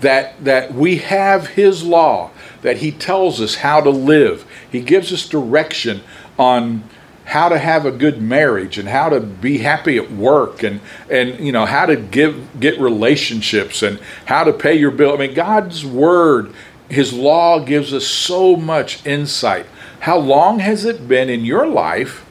That, 0.00 0.44
that 0.44 0.74
we 0.74 0.98
have 0.98 1.48
His 1.48 1.82
law, 1.82 2.30
that 2.64 2.78
He 2.78 2.90
tells 2.90 3.42
us 3.42 3.56
how 3.56 3.80
to 3.82 3.90
live. 3.90 4.44
He 4.72 4.80
gives 4.80 5.12
us 5.12 5.28
direction 5.28 6.00
on 6.38 6.82
how 7.26 7.50
to 7.50 7.58
have 7.58 7.84
a 7.86 7.92
good 7.92 8.20
marriage 8.20 8.78
and 8.78 8.88
how 8.88 9.10
to 9.10 9.20
be 9.20 9.58
happy 9.58 9.98
at 9.98 10.10
work 10.10 10.62
and 10.62 10.80
and 11.10 11.38
you 11.38 11.52
know 11.52 11.66
how 11.66 11.86
to 11.86 11.94
give 11.94 12.58
get 12.58 12.80
relationships 12.80 13.82
and 13.82 14.00
how 14.24 14.44
to 14.44 14.52
pay 14.52 14.74
your 14.74 14.90
bill. 14.90 15.12
I 15.12 15.16
mean 15.18 15.34
God's 15.34 15.84
word 15.84 16.52
his 16.88 17.12
law 17.12 17.60
gives 17.60 17.92
us 17.92 18.06
so 18.06 18.56
much 18.56 19.04
insight. 19.06 19.66
How 20.00 20.18
long 20.18 20.58
has 20.58 20.84
it 20.84 21.06
been 21.06 21.28
in 21.28 21.44
your 21.44 21.66
life 21.66 22.24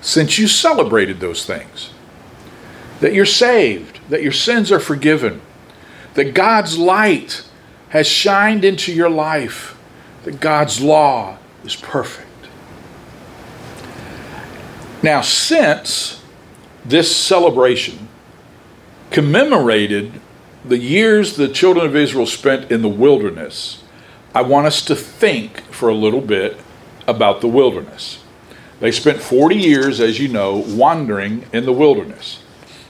since 0.00 0.38
you 0.38 0.46
celebrated 0.48 1.20
those 1.20 1.44
things? 1.44 1.90
That 3.00 3.12
you're 3.12 3.26
saved, 3.26 4.00
that 4.08 4.22
your 4.22 4.32
sins 4.32 4.72
are 4.72 4.80
forgiven, 4.80 5.40
that 6.14 6.34
God's 6.34 6.78
light 6.78 7.44
has 7.94 8.08
shined 8.08 8.64
into 8.64 8.92
your 8.92 9.08
life, 9.08 9.78
that 10.24 10.40
God's 10.40 10.82
law 10.82 11.38
is 11.64 11.76
perfect. 11.76 12.26
Now, 15.00 15.20
since 15.20 16.20
this 16.84 17.14
celebration 17.14 18.08
commemorated 19.12 20.20
the 20.64 20.78
years 20.78 21.36
the 21.36 21.46
children 21.46 21.86
of 21.86 21.94
Israel 21.94 22.26
spent 22.26 22.72
in 22.72 22.82
the 22.82 22.88
wilderness, 22.88 23.84
I 24.34 24.42
want 24.42 24.66
us 24.66 24.84
to 24.86 24.96
think 24.96 25.60
for 25.70 25.88
a 25.88 25.94
little 25.94 26.20
bit 26.20 26.58
about 27.06 27.42
the 27.42 27.48
wilderness. 27.48 28.24
They 28.80 28.90
spent 28.90 29.20
40 29.20 29.54
years, 29.54 30.00
as 30.00 30.18
you 30.18 30.26
know, 30.26 30.64
wandering 30.66 31.46
in 31.52 31.64
the 31.64 31.72
wilderness. 31.72 32.40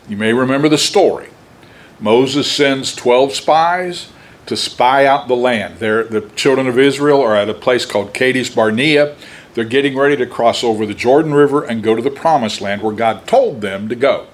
You 0.08 0.16
may 0.16 0.32
remember 0.32 0.70
the 0.70 0.78
story. 0.78 1.28
Moses 2.00 2.50
sends 2.50 2.94
12 2.94 3.34
spies 3.34 4.08
to 4.47 4.57
spy 4.57 5.07
out 5.07 5.29
the 5.29 5.37
land. 5.37 5.79
They're, 5.79 6.05
the 6.05 6.29
children 6.31 6.67
of 6.67 6.79
Israel 6.79 7.21
are 7.21 7.35
at 7.35 7.49
a 7.49 7.55
place 7.55 7.87
called 7.87 8.13
Kadesh 8.13 8.51
Barnea. 8.51 9.17
They're 9.55 9.65
getting 9.65 9.97
ready 9.97 10.17
to 10.17 10.27
cross 10.27 10.63
over 10.63 10.85
the 10.85 10.95
Jordan 10.95 11.33
River 11.33 11.63
and 11.63 11.83
go 11.83 11.95
to 11.95 12.03
the 12.03 12.11
promised 12.11 12.61
land 12.61 12.83
where 12.83 12.95
God 12.95 13.27
told 13.27 13.61
them 13.61 13.89
to 13.89 13.95
go. 13.95 14.27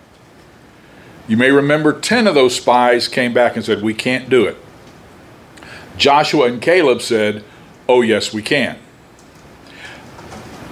You 1.29 1.37
may 1.37 1.51
remember 1.51 1.99
10 1.99 2.27
of 2.27 2.35
those 2.35 2.57
spies 2.57 3.07
came 3.07 3.33
back 3.33 3.55
and 3.55 3.65
said, 3.65 3.83
We 3.83 3.95
can't 3.95 4.29
do 4.29 4.47
it. 4.47 4.57
Joshua 5.97 6.47
and 6.47 6.61
Caleb 6.61 7.03
said, 7.03 7.45
Oh, 7.89 8.01
yes, 8.01 8.33
we 8.33 8.43
can. 8.43 8.79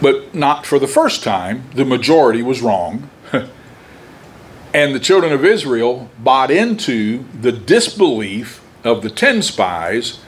But 0.01 0.35
not 0.35 0.67
for 0.67 0.79
the 0.79 0.87
first 0.87 1.23
time. 1.23 1.65
The 1.75 1.85
majority 1.85 2.43
was 2.43 2.63
wrong. 2.63 3.11
and 4.75 4.95
the 4.95 5.01
children 5.01 5.33
of 5.33 5.45
Israel 5.45 6.11
bought 6.19 6.51
into 6.51 7.25
the 7.41 7.53
disbelief 7.53 8.63
of 8.89 9.03
the 9.03 9.11
10 9.11 9.43
spies 9.43 10.21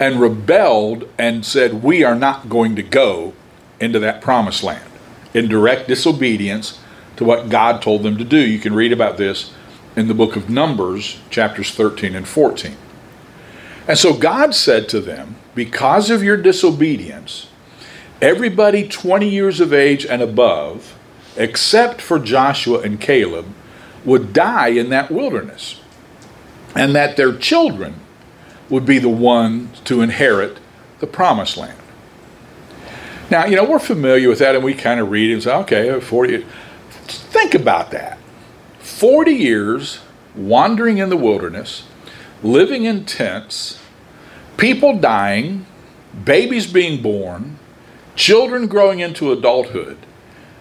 and 0.00 0.20
rebelled 0.20 1.08
and 1.18 1.44
said, 1.44 1.82
We 1.82 2.04
are 2.04 2.14
not 2.14 2.48
going 2.48 2.76
to 2.76 2.82
go 2.82 3.32
into 3.80 3.98
that 4.00 4.20
promised 4.20 4.62
land 4.62 4.90
in 5.34 5.48
direct 5.48 5.88
disobedience 5.88 6.80
to 7.16 7.24
what 7.24 7.48
God 7.48 7.82
told 7.82 8.02
them 8.02 8.16
to 8.18 8.24
do. 8.24 8.38
You 8.38 8.58
can 8.58 8.74
read 8.74 8.92
about 8.92 9.16
this 9.16 9.52
in 9.96 10.08
the 10.08 10.14
book 10.14 10.36
of 10.36 10.48
Numbers, 10.48 11.18
chapters 11.30 11.70
13 11.70 12.14
and 12.14 12.26
14. 12.26 12.76
And 13.86 13.98
so 13.98 14.16
God 14.16 14.54
said 14.54 14.88
to 14.90 15.00
them, 15.00 15.36
Because 15.54 16.10
of 16.10 16.22
your 16.22 16.36
disobedience, 16.36 17.48
everybody 18.20 18.86
20 18.86 19.28
years 19.28 19.60
of 19.60 19.72
age 19.72 20.04
and 20.04 20.22
above, 20.22 20.96
except 21.36 22.00
for 22.00 22.18
Joshua 22.18 22.80
and 22.80 23.00
Caleb, 23.00 23.46
would 24.04 24.32
die 24.32 24.68
in 24.68 24.90
that 24.90 25.10
wilderness, 25.10 25.80
and 26.74 26.94
that 26.94 27.16
their 27.16 27.36
children 27.36 27.94
would 28.68 28.84
be 28.84 28.98
the 28.98 29.08
ones 29.08 29.80
to 29.80 30.02
inherit 30.02 30.58
the 31.00 31.06
promised 31.06 31.56
land. 31.56 31.78
Now, 33.30 33.44
you 33.44 33.56
know, 33.56 33.64
we're 33.64 33.78
familiar 33.78 34.28
with 34.28 34.38
that 34.38 34.54
and 34.54 34.64
we 34.64 34.74
kind 34.74 35.00
of 35.00 35.10
read 35.10 35.30
it 35.30 35.34
and 35.34 35.42
say, 35.42 35.54
okay, 35.54 35.90
uh, 35.90 36.00
40. 36.00 36.46
Think 37.06 37.54
about 37.54 37.90
that. 37.90 38.18
40 38.80 39.32
years 39.32 40.00
wandering 40.34 40.98
in 40.98 41.08
the 41.08 41.16
wilderness, 41.16 41.84
living 42.42 42.84
in 42.84 43.04
tents, 43.04 43.80
people 44.56 44.98
dying, 44.98 45.66
babies 46.24 46.66
being 46.66 47.02
born, 47.02 47.58
children 48.14 48.66
growing 48.66 49.00
into 49.00 49.30
adulthood. 49.30 49.98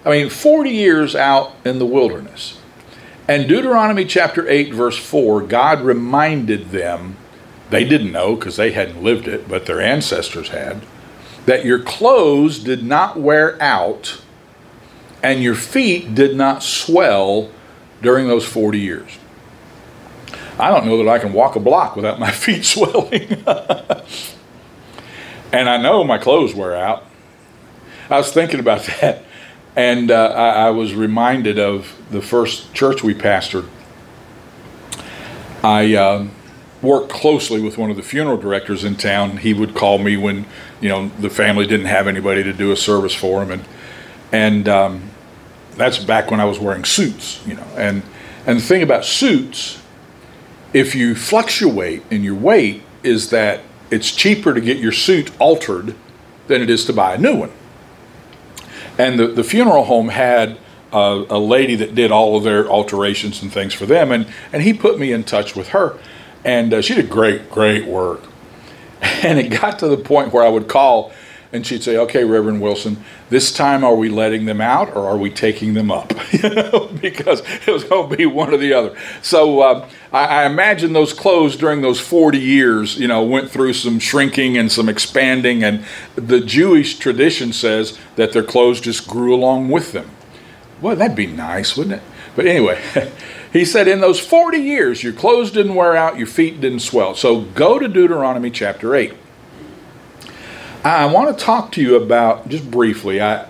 I 0.06 0.12
mean, 0.12 0.30
40 0.30 0.70
years 0.70 1.16
out 1.16 1.54
in 1.66 1.80
the 1.80 1.86
wilderness. 1.86 2.60
And 3.28 3.48
Deuteronomy 3.48 4.06
chapter 4.06 4.48
8, 4.48 4.74
verse 4.74 4.98
4, 4.98 5.42
God 5.44 5.82
reminded 5.82 6.70
them, 6.70 7.18
they 7.70 7.84
didn't 7.84 8.12
know 8.12 8.36
because 8.36 8.56
they 8.56 8.72
hadn't 8.72 9.04
lived 9.04 9.28
it, 9.28 9.48
but 9.48 9.66
their 9.66 9.82
ancestors 9.82 10.50
had, 10.50 10.82
that 11.46 11.66
your 11.66 11.80
clothes 11.80 12.60
did 12.60 12.84
not 12.84 13.20
wear 13.20 13.62
out 13.62 14.22
and 15.24 15.42
your 15.42 15.56
feet 15.56 16.14
did 16.16 16.36
not 16.36 16.64
swell 16.64 17.50
during 18.02 18.28
those 18.28 18.46
40 18.46 18.80
years. 18.80 19.18
I 20.60 20.70
don't 20.70 20.86
know 20.86 20.98
that 21.04 21.08
I 21.08 21.20
can 21.20 21.34
walk 21.34 21.56
a 21.56 21.60
block 21.60 21.96
without 21.96 22.20
my 22.20 22.32
feet 22.44 22.66
swelling. 22.66 23.44
and 25.52 25.70
I 25.70 25.78
know 25.78 26.04
my 26.04 26.18
clothes 26.18 26.54
wear 26.54 26.76
out. 26.76 27.06
I 28.10 28.18
was 28.18 28.32
thinking 28.32 28.60
about 28.60 28.84
that, 29.02 29.24
and 29.76 30.10
uh, 30.12 30.28
I, 30.28 30.68
I, 30.68 30.70
was 30.70 30.96
reminded 30.96 31.60
of 31.60 31.94
the 32.10 32.22
first 32.22 32.74
church 32.74 33.04
we 33.04 33.14
pastored. 33.14 33.68
I 35.62 35.94
uh, 35.96 36.28
worked 36.82 37.10
closely 37.10 37.62
with 37.62 37.78
one 37.78 37.90
of 37.90 37.96
the 37.96 38.04
funeral 38.04 38.38
directors 38.38 38.84
in 38.84 38.96
town. 38.96 39.38
He 39.38 39.54
would 39.54 39.74
call 39.74 39.98
me 39.98 40.18
when 40.18 40.46
you 40.80 40.90
know 40.90 41.10
the 41.20 41.30
family 41.30 41.66
didn't 41.66 41.88
have 41.88 42.08
anybody 42.08 42.44
to 42.44 42.54
do 42.54 42.72
a 42.72 42.78
service 42.78 43.14
for 43.14 43.44
him, 43.44 43.52
and 43.52 43.66
and 44.32 44.70
um, 44.70 45.10
that's 45.76 45.98
back 45.98 46.30
when 46.32 46.40
I 46.40 46.46
was 46.46 46.60
wearing 46.60 46.86
suits, 46.86 47.46
you 47.46 47.56
know. 47.56 47.68
And 47.76 48.04
and 48.46 48.60
the 48.60 48.64
thing 48.64 48.84
about 48.84 49.06
suits, 49.06 49.82
if 50.74 50.96
you 50.96 51.16
fluctuate 51.16 52.04
in 52.10 52.24
your 52.24 52.36
weight, 52.36 52.84
is 53.04 53.30
that 53.32 53.62
it's 53.90 54.12
cheaper 54.12 54.54
to 54.54 54.62
get 54.62 54.78
your 54.78 54.92
suit 54.92 55.32
altered 55.40 55.96
than 56.48 56.62
it 56.62 56.70
is 56.70 56.86
to 56.86 56.94
buy 56.94 57.16
a 57.16 57.18
new 57.18 57.36
one. 57.36 57.52
And 58.98 59.20
the, 59.20 59.28
the 59.28 59.44
funeral 59.44 59.86
home 59.86 60.10
had 60.10 60.58
a, 60.92 61.26
a 61.30 61.40
lady 61.40 61.76
that 61.76 61.94
did 61.94 62.12
all 62.12 62.38
of 62.38 62.44
their 62.44 62.68
alterations 62.68 63.42
and 63.42 63.52
things 63.52 63.74
for 63.74 63.86
them, 63.86 64.12
and, 64.12 64.28
and 64.52 64.64
he 64.64 64.74
put 64.74 65.00
me 65.00 65.12
in 65.12 65.24
touch 65.24 65.56
with 65.56 65.70
her. 65.70 65.98
And 66.48 66.74
uh, 66.74 66.82
she 66.82 66.96
did 66.96 67.10
great, 67.10 67.52
great 67.52 67.86
work. 67.86 68.24
And 69.24 69.38
it 69.38 69.50
got 69.50 69.80
to 69.80 69.88
the 69.88 69.98
point 69.98 70.34
where 70.34 70.44
I 70.44 70.50
would 70.50 70.68
call 70.68 71.12
and 71.54 71.66
she'd 71.66 71.84
say, 71.84 71.98
"Okay, 71.98 72.24
Reverend 72.24 72.62
Wilson, 72.62 73.04
this 73.30 73.52
time 73.52 73.84
are 73.84 73.96
we 73.96 74.10
letting 74.10 74.46
them 74.46 74.60
out 74.60 74.96
or 74.96 75.08
are 75.08 75.18
we 75.18 75.30
taking 75.30 75.74
them 75.76 75.92
up?" 75.92 76.14
you 76.34 76.50
know, 76.50 76.90
because 77.02 77.42
it 77.66 77.72
was 77.72 77.84
going 77.84 78.10
to 78.10 78.18
be 78.18 78.26
one 78.26 78.54
or 78.54 78.58
the 78.58 78.74
other. 78.74 78.98
So 79.22 79.62
uh, 79.62 79.90
I, 80.12 80.26
I, 80.26 80.46
imagine 80.46 80.94
those 80.94 81.14
clothes 81.14 81.56
during 81.56 81.82
those 81.82 82.00
forty 82.00 82.40
years, 82.40 82.98
you 82.98 83.08
know, 83.08 83.24
went 83.24 83.50
through 83.50 83.74
some 83.74 84.00
shrinking 84.00 84.58
and 84.58 84.72
some 84.72 84.90
expanding, 84.90 85.64
and 85.64 85.86
the 86.16 86.42
Jewish 86.42 86.98
tradition 86.98 87.54
says 87.54 87.98
that 88.16 88.34
their 88.34 88.44
clothes 88.44 88.82
just 88.82 89.08
grew 89.08 89.34
along 89.34 89.70
with 89.70 89.94
them. 89.94 90.10
Well, 90.82 90.96
that'd 90.96 91.16
be 91.16 91.28
nice, 91.28 91.78
wouldn't 91.78 92.02
it? 92.02 92.04
But 92.36 92.46
anyway. 92.46 92.82
He 93.52 93.66
said, 93.66 93.88
In 93.88 94.02
those 94.02 94.20
40 94.20 94.58
years, 94.58 95.04
your 95.04 95.14
clothes 95.14 95.52
didn't 95.52 95.76
wear 95.76 95.96
out, 95.96 96.18
your 96.18 96.28
feet 96.28 96.60
didn't 96.62 96.80
swell. 96.80 97.16
So 97.16 97.42
go 97.42 97.80
to 97.80 97.88
Deuteronomy 97.88 98.52
chapter 98.52 98.96
8. 98.96 99.14
I 100.84 101.06
want 101.06 101.38
to 101.38 101.44
talk 101.44 101.72
to 101.74 101.82
you 101.82 101.96
about 101.96 102.48
just 102.50 102.70
briefly. 102.70 103.22
I 103.22 103.48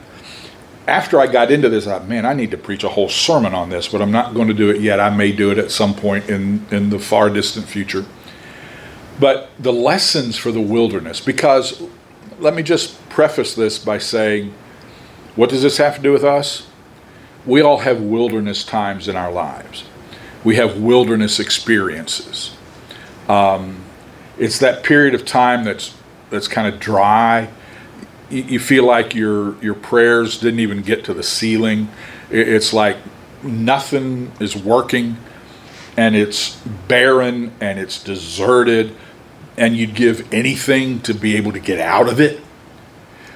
after 0.88 1.20
I 1.20 1.28
got 1.28 1.52
into 1.52 1.68
this, 1.68 1.86
I 1.86 2.00
man, 2.00 2.26
I 2.26 2.34
need 2.34 2.52
to 2.52 2.58
preach 2.58 2.84
a 2.84 2.90
whole 2.90 3.10
sermon 3.10 3.54
on 3.54 3.70
this, 3.70 3.90
but 3.90 4.02
I'm 4.02 4.12
not 4.12 4.34
going 4.34 4.48
to 4.48 4.54
do 4.54 4.70
it 4.70 4.80
yet. 4.82 5.00
I 5.00 5.10
may 5.10 5.32
do 5.32 5.52
it 5.52 5.58
at 5.58 5.70
some 5.72 5.94
point 5.94 6.30
in 6.30 6.66
in 6.72 6.90
the 6.90 7.00
far 7.00 7.30
distant 7.30 7.68
future. 7.68 8.06
But 9.20 9.50
the 9.60 9.74
lessons 9.74 10.38
for 10.38 10.52
the 10.52 10.62
wilderness, 10.62 11.20
because 11.20 11.84
let 12.40 12.54
me 12.54 12.64
just 12.64 13.08
preface 13.10 13.56
this 13.56 13.80
by 13.80 13.98
saying, 13.98 14.54
what 15.36 15.50
does 15.50 15.64
this 15.64 15.78
have 15.78 15.96
to 15.96 16.02
do 16.02 16.12
with 16.12 16.24
us? 16.24 16.68
We 17.48 17.62
all 17.62 17.80
have 17.80 18.02
wilderness 18.02 18.64
times 18.66 19.08
in 19.08 19.16
our 19.16 19.32
lives. 19.32 19.86
We 20.44 20.58
have 20.58 20.78
wilderness 20.78 21.40
experiences. 21.40 22.56
Um, 23.30 23.84
it's 24.38 24.60
that 24.60 24.84
period 24.84 25.16
of 25.16 25.26
time 25.26 25.64
that's 25.64 25.96
that's 26.30 26.48
kind 26.48 26.68
of 26.68 26.80
dry. 26.80 27.50
You, 28.30 28.44
you, 28.44 28.60
feel 28.60 28.86
like 28.86 29.16
your 29.16 29.62
your 29.64 29.74
prayers 29.74 30.38
didn't 30.40 30.60
even 30.60 30.82
get 30.82 31.06
to 31.06 31.14
the 31.14 31.24
ceiling. 31.24 31.88
It, 32.30 32.50
it's 32.50 32.74
like 32.74 32.98
nothing 33.42 34.34
is 34.42 34.56
working, 34.56 35.18
and 35.96 36.16
it's 36.16 36.58
barren 36.88 37.54
and 37.62 37.80
it's 37.80 38.04
deserted, 38.04 38.96
and 39.56 39.76
you'd 39.76 39.96
give 39.96 40.32
anything 40.34 41.00
to 41.02 41.14
be 41.14 41.38
able 41.38 41.54
to 41.54 41.60
get 41.60 41.80
out 41.80 42.10
of 42.10 42.20
it. 42.20 42.42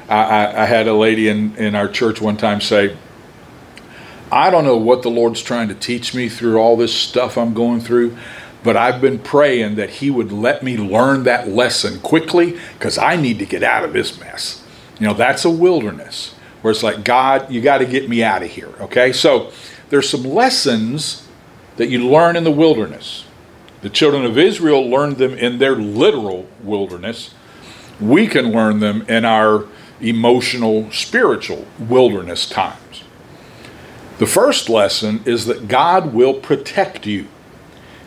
I, 0.09 0.23
I, 0.23 0.63
I 0.63 0.65
had 0.65 0.87
a 0.87 0.93
lady 0.93 1.29
in, 1.29 1.55
in 1.55 1.75
our 1.75 1.87
church 1.87 2.19
one 2.19 2.35
time 2.35 2.59
say, 2.59 2.97
I 4.31 4.49
don't 4.49 4.63
know 4.63 4.77
what 4.77 5.01
the 5.01 5.09
Lord's 5.09 5.41
trying 5.41 5.67
to 5.67 5.75
teach 5.75 6.15
me 6.15 6.29
through 6.29 6.57
all 6.57 6.77
this 6.77 6.93
stuff 6.93 7.37
I'm 7.37 7.53
going 7.53 7.81
through, 7.81 8.15
but 8.63 8.77
I've 8.77 9.01
been 9.01 9.19
praying 9.19 9.75
that 9.75 9.89
He 9.89 10.09
would 10.09 10.31
let 10.31 10.63
me 10.63 10.77
learn 10.77 11.23
that 11.23 11.49
lesson 11.49 11.99
quickly 11.99 12.57
because 12.73 12.97
I 12.97 13.17
need 13.17 13.39
to 13.39 13.45
get 13.45 13.61
out 13.61 13.83
of 13.83 13.91
this 13.91 14.17
mess. 14.19 14.63
You 14.99 15.07
know, 15.07 15.13
that's 15.13 15.43
a 15.43 15.49
wilderness 15.49 16.33
where 16.61 16.71
it's 16.71 16.83
like, 16.83 17.03
God, 17.03 17.51
you 17.51 17.59
got 17.59 17.79
to 17.79 17.85
get 17.85 18.07
me 18.07 18.23
out 18.23 18.43
of 18.43 18.49
here. 18.49 18.71
Okay? 18.79 19.11
So 19.11 19.51
there's 19.89 20.07
some 20.07 20.23
lessons 20.23 21.27
that 21.75 21.89
you 21.89 22.07
learn 22.07 22.35
in 22.35 22.43
the 22.43 22.51
wilderness. 22.51 23.25
The 23.81 23.89
children 23.89 24.23
of 24.23 24.37
Israel 24.37 24.87
learned 24.87 25.17
them 25.17 25.33
in 25.33 25.57
their 25.57 25.75
literal 25.75 26.47
wilderness. 26.63 27.33
We 27.99 28.27
can 28.27 28.51
learn 28.51 28.79
them 28.79 29.01
in 29.09 29.25
our 29.25 29.65
emotional, 29.99 30.89
spiritual 30.91 31.65
wilderness 31.79 32.47
times. 32.47 32.80
The 34.21 34.27
first 34.27 34.69
lesson 34.69 35.23
is 35.25 35.47
that 35.47 35.67
God 35.67 36.13
will 36.13 36.35
protect 36.35 37.07
you. 37.07 37.25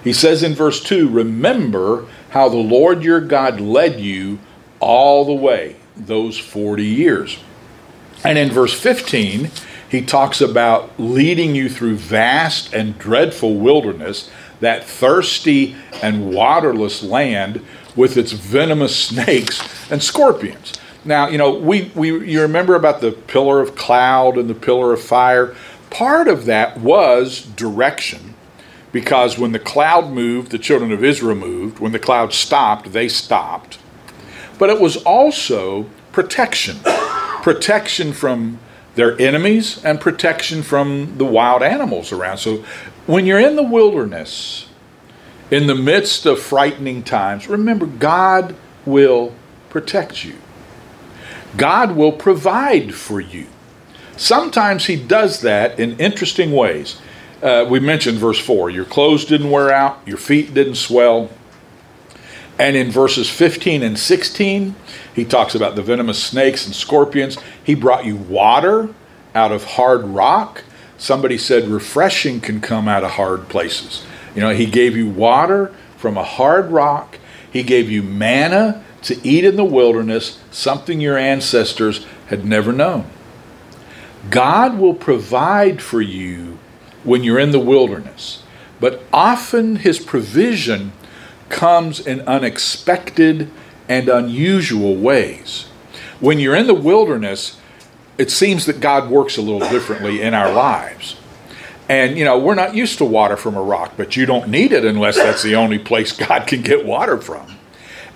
He 0.05 0.13
says 0.13 0.45
in 0.45 0.55
verse 0.55 0.81
2 0.81 1.09
Remember 1.09 2.07
how 2.31 2.49
the 2.49 2.57
Lord 2.57 3.03
your 3.03 3.21
God 3.21 3.61
led 3.61 3.99
you 3.99 4.39
all 4.79 5.25
the 5.25 5.33
way, 5.33 5.75
those 5.97 6.39
40 6.39 6.85
years. 6.85 7.39
And 8.23 8.39
in 8.39 8.53
verse 8.53 8.81
15, 8.81 9.51
he 9.91 10.03
talks 10.03 10.41
about 10.41 10.93
leading 11.01 11.57
you 11.57 11.69
through 11.69 11.97
vast 11.97 12.73
and 12.73 12.97
dreadful 12.97 13.57
wilderness, 13.57 14.31
that 14.61 14.85
thirsty 14.85 15.75
and 16.01 16.33
waterless 16.33 17.03
land 17.03 17.61
with 17.97 18.17
its 18.17 18.31
venomous 18.31 18.97
snakes 19.09 19.91
and 19.91 20.01
scorpions. 20.01 20.75
Now, 21.05 21.29
you 21.29 21.39
know, 21.39 21.55
we, 21.55 21.91
we 21.95 22.31
you 22.31 22.41
remember 22.41 22.75
about 22.77 23.01
the 23.01 23.13
pillar 23.13 23.61
of 23.61 23.77
cloud 23.77 24.39
and 24.39 24.49
the 24.49 24.55
pillar 24.55 24.93
of 24.93 25.03
fire? 25.03 25.55
Part 25.95 26.27
of 26.27 26.47
that 26.47 26.81
was 26.81 27.43
direction 27.43 28.35
because 28.91 29.39
when 29.39 29.53
the 29.53 29.61
cloud 29.61 30.11
moved, 30.11 30.51
the 30.51 30.59
children 30.59 30.91
of 30.91 31.05
Israel 31.05 31.37
moved. 31.37 31.79
When 31.79 31.93
the 31.93 32.01
cloud 32.01 32.33
stopped, 32.33 32.93
they 32.93 33.07
stopped. 33.07 33.79
But 34.59 34.71
it 34.71 34.81
was 34.81 34.97
also 34.97 35.89
protection 36.11 36.79
protection 37.43 38.13
from 38.13 38.59
their 38.97 39.21
enemies 39.21 39.85
and 39.85 40.01
protection 40.01 40.65
from 40.65 41.17
the 41.17 41.25
wild 41.25 41.63
animals 41.63 42.11
around. 42.11 42.39
So 42.39 42.65
when 43.07 43.25
you're 43.25 43.39
in 43.39 43.55
the 43.55 43.63
wilderness, 43.63 44.67
in 45.53 45.69
the 45.69 45.77
midst 45.77 46.27
of 46.27 46.41
frightening 46.41 47.05
times, 47.05 47.47
remember 47.47 47.87
God 47.87 48.57
will 48.85 49.33
protect 49.71 50.25
you. 50.25 50.35
God 51.57 51.95
will 51.95 52.13
provide 52.13 52.97
for 52.97 53.21
you. 53.21 53.47
Sometimes 54.17 54.87
He 54.87 54.97
does 54.97 55.41
that 55.41 55.79
in 55.79 55.99
interesting 55.99 56.53
ways. 56.53 57.01
Uh, 57.43 57.67
we 57.69 57.79
mentioned 57.79 58.19
verse 58.19 58.39
4 58.39 58.71
your 58.71 58.87
clothes 58.87 59.25
didn't 59.25 59.51
wear 59.51 59.71
out, 59.71 60.01
your 60.07 60.17
feet 60.17 60.55
didn't 60.55 60.77
swell. 60.77 61.31
And 62.59 62.77
in 62.77 62.91
verses 62.91 63.29
15 63.29 63.83
and 63.83 63.99
16, 63.99 64.77
he 65.13 65.25
talks 65.25 65.55
about 65.55 65.75
the 65.75 65.83
venomous 65.83 66.23
snakes 66.23 66.67
and 66.67 66.75
scorpions. 66.75 67.37
He 67.63 67.75
brought 67.75 68.05
you 68.05 68.17
water 68.17 68.95
out 69.35 69.51
of 69.51 69.65
hard 69.65 70.05
rock. 70.05 70.63
Somebody 70.97 71.37
said 71.37 71.67
refreshing 71.67 72.41
can 72.41 72.61
come 72.61 72.87
out 72.87 73.03
of 73.03 73.13
hard 73.13 73.49
places. 73.49 74.05
You 74.35 74.41
know, 74.41 74.51
he 74.51 74.67
gave 74.67 74.97
you 74.97 75.09
water 75.09 75.75
from 75.97 76.17
a 76.17 76.23
hard 76.23 76.71
rock. 76.71 77.19
He 77.53 77.63
gave 77.63 77.91
you 77.91 78.03
manna 78.03 78.85
to 79.03 79.19
eat 79.27 79.45
in 79.45 79.57
the 79.57 79.65
wilderness, 79.65 80.41
something 80.51 81.01
your 81.01 81.19
ancestors 81.19 82.07
had 82.29 82.45
never 82.45 82.73
known. 82.73 83.11
God 84.31 84.79
will 84.79 84.95
provide 84.95 85.83
for 85.83 86.01
you 86.01 86.59
when 87.03 87.23
you're 87.23 87.39
in 87.39 87.51
the 87.51 87.59
wilderness, 87.59 88.43
but 88.81 89.03
often 89.13 89.77
his 89.77 89.99
provision 89.99 90.93
comes 91.49 92.01
in 92.01 92.21
unexpected 92.23 93.51
and 93.89 94.09
unusual 94.09 94.97
ways. 94.97 95.67
When 96.21 96.39
you're 96.39 96.57
in 96.57 96.67
the 96.67 96.75
wilderness, 96.75 97.61
it 98.17 98.31
seems 98.31 98.67
that 98.67 98.81
God 98.81 99.11
works 99.11 99.37
a 99.37 99.43
little 99.43 99.69
differently 99.69 100.23
in 100.23 100.35
our 100.35 100.53
lives. 100.53 101.17
And, 101.89 102.17
you 102.17 102.25
know, 102.25 102.39
we're 102.39 102.55
not 102.55 102.75
used 102.75 102.99
to 102.99 103.05
water 103.05 103.37
from 103.37 103.57
a 103.57 103.63
rock, 103.63 103.93
but 103.97 104.17
you 104.17 104.25
don't 104.25 104.49
need 104.49 104.73
it 104.73 104.85
unless 104.85 105.17
that's 105.17 105.43
the 105.43 105.55
only 105.55 105.79
place 105.79 106.13
God 106.17 106.47
can 106.47 106.63
get 106.63 106.87
water 106.87 107.19
from 107.19 107.47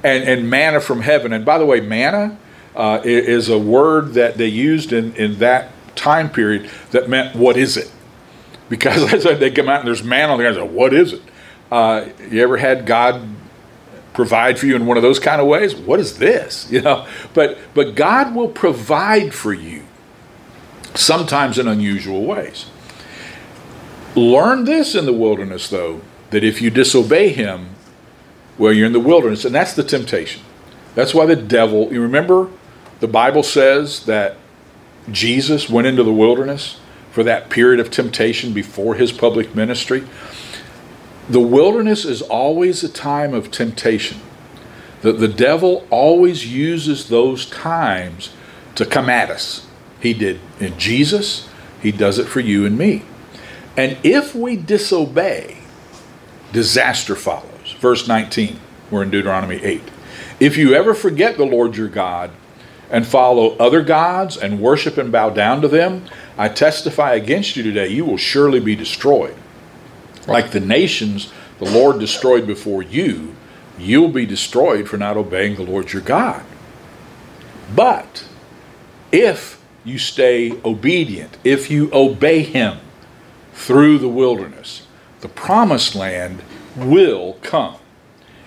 and, 0.02 0.24
and 0.24 0.48
manna 0.48 0.80
from 0.80 1.02
heaven. 1.02 1.32
And 1.32 1.44
by 1.44 1.58
the 1.58 1.66
way, 1.66 1.80
manna 1.80 2.38
uh, 2.74 3.00
is 3.04 3.48
a 3.48 3.58
word 3.58 4.14
that 4.14 4.38
they 4.38 4.46
used 4.46 4.92
in, 4.92 5.14
in 5.16 5.38
that 5.40 5.70
time 5.98 6.30
period 6.30 6.70
that 6.92 7.08
meant, 7.08 7.36
what 7.36 7.56
is 7.56 7.76
it? 7.76 7.90
Because 8.68 9.22
they 9.38 9.50
come 9.50 9.68
out 9.68 9.80
and 9.80 9.88
there's 9.88 10.02
man 10.02 10.30
on 10.30 10.38
the 10.38 10.50
ground, 10.50 10.74
what 10.74 10.94
is 10.94 11.14
it? 11.14 11.22
Uh, 11.70 12.06
you 12.30 12.42
ever 12.42 12.56
had 12.56 12.86
God 12.86 13.28
provide 14.14 14.58
for 14.58 14.66
you 14.66 14.74
in 14.74 14.86
one 14.86 14.96
of 14.96 15.02
those 15.02 15.18
kind 15.18 15.40
of 15.40 15.46
ways? 15.46 15.74
What 15.74 16.00
is 16.00 16.18
this? 16.18 16.70
You 16.78 16.82
know, 16.82 17.06
but 17.34 17.58
but 17.74 17.94
God 17.94 18.34
will 18.34 18.48
provide 18.48 19.34
for 19.34 19.52
you 19.52 19.84
sometimes 20.94 21.58
in 21.58 21.68
unusual 21.68 22.24
ways. 22.24 22.66
Learn 24.14 24.64
this 24.64 24.94
in 24.94 25.06
the 25.06 25.12
wilderness 25.12 25.68
though, 25.68 26.00
that 26.30 26.42
if 26.42 26.60
you 26.60 26.70
disobey 26.70 27.28
him, 27.30 27.70
well, 28.56 28.72
you're 28.72 28.86
in 28.86 28.92
the 28.92 29.00
wilderness, 29.00 29.44
and 29.44 29.54
that's 29.54 29.74
the 29.74 29.84
temptation. 29.84 30.42
That's 30.94 31.14
why 31.14 31.26
the 31.26 31.36
devil, 31.36 31.92
you 31.92 32.02
remember, 32.02 32.50
the 33.00 33.06
Bible 33.06 33.44
says 33.44 34.04
that 34.06 34.36
Jesus 35.10 35.68
went 35.68 35.86
into 35.86 36.02
the 36.02 36.12
wilderness 36.12 36.80
for 37.10 37.22
that 37.24 37.50
period 37.50 37.80
of 37.80 37.90
temptation 37.90 38.52
before 38.52 38.94
his 38.94 39.12
public 39.12 39.54
ministry. 39.54 40.04
The 41.28 41.40
wilderness 41.40 42.04
is 42.04 42.22
always 42.22 42.82
a 42.82 42.88
time 42.88 43.34
of 43.34 43.50
temptation. 43.50 44.20
The, 45.02 45.12
the 45.12 45.28
devil 45.28 45.86
always 45.90 46.52
uses 46.52 47.08
those 47.08 47.46
times 47.46 48.34
to 48.74 48.86
come 48.86 49.08
at 49.08 49.30
us. 49.30 49.66
He 50.00 50.14
did 50.14 50.40
in 50.60 50.78
Jesus, 50.78 51.48
he 51.82 51.92
does 51.92 52.18
it 52.18 52.26
for 52.26 52.40
you 52.40 52.66
and 52.66 52.76
me. 52.78 53.04
And 53.76 53.96
if 54.02 54.34
we 54.34 54.56
disobey, 54.56 55.58
disaster 56.52 57.14
follows 57.14 57.76
verse 57.78 58.08
19. 58.08 58.58
We're 58.90 59.02
in 59.02 59.10
Deuteronomy 59.10 59.56
8. 59.56 59.82
If 60.40 60.56
you 60.56 60.74
ever 60.74 60.94
forget 60.94 61.36
the 61.36 61.44
Lord 61.44 61.76
your 61.76 61.88
God 61.88 62.30
and 62.90 63.06
follow 63.06 63.56
other 63.56 63.82
gods 63.82 64.36
and 64.36 64.60
worship 64.60 64.96
and 64.96 65.12
bow 65.12 65.30
down 65.30 65.60
to 65.62 65.68
them, 65.68 66.04
I 66.36 66.48
testify 66.48 67.14
against 67.14 67.56
you 67.56 67.62
today, 67.62 67.88
you 67.88 68.04
will 68.04 68.16
surely 68.16 68.60
be 68.60 68.76
destroyed. 68.76 69.36
Like 70.26 70.50
the 70.50 70.60
nations 70.60 71.32
the 71.58 71.70
Lord 71.70 71.98
destroyed 71.98 72.46
before 72.46 72.82
you, 72.82 73.34
you'll 73.78 74.08
be 74.08 74.26
destroyed 74.26 74.88
for 74.88 74.96
not 74.96 75.16
obeying 75.16 75.56
the 75.56 75.62
Lord 75.62 75.92
your 75.92 76.02
God. 76.02 76.44
But 77.74 78.26
if 79.12 79.60
you 79.84 79.98
stay 79.98 80.52
obedient, 80.64 81.36
if 81.44 81.70
you 81.70 81.90
obey 81.92 82.42
Him 82.42 82.78
through 83.52 83.98
the 83.98 84.08
wilderness, 84.08 84.86
the 85.20 85.28
promised 85.28 85.94
land 85.94 86.42
will 86.76 87.34
come. 87.42 87.76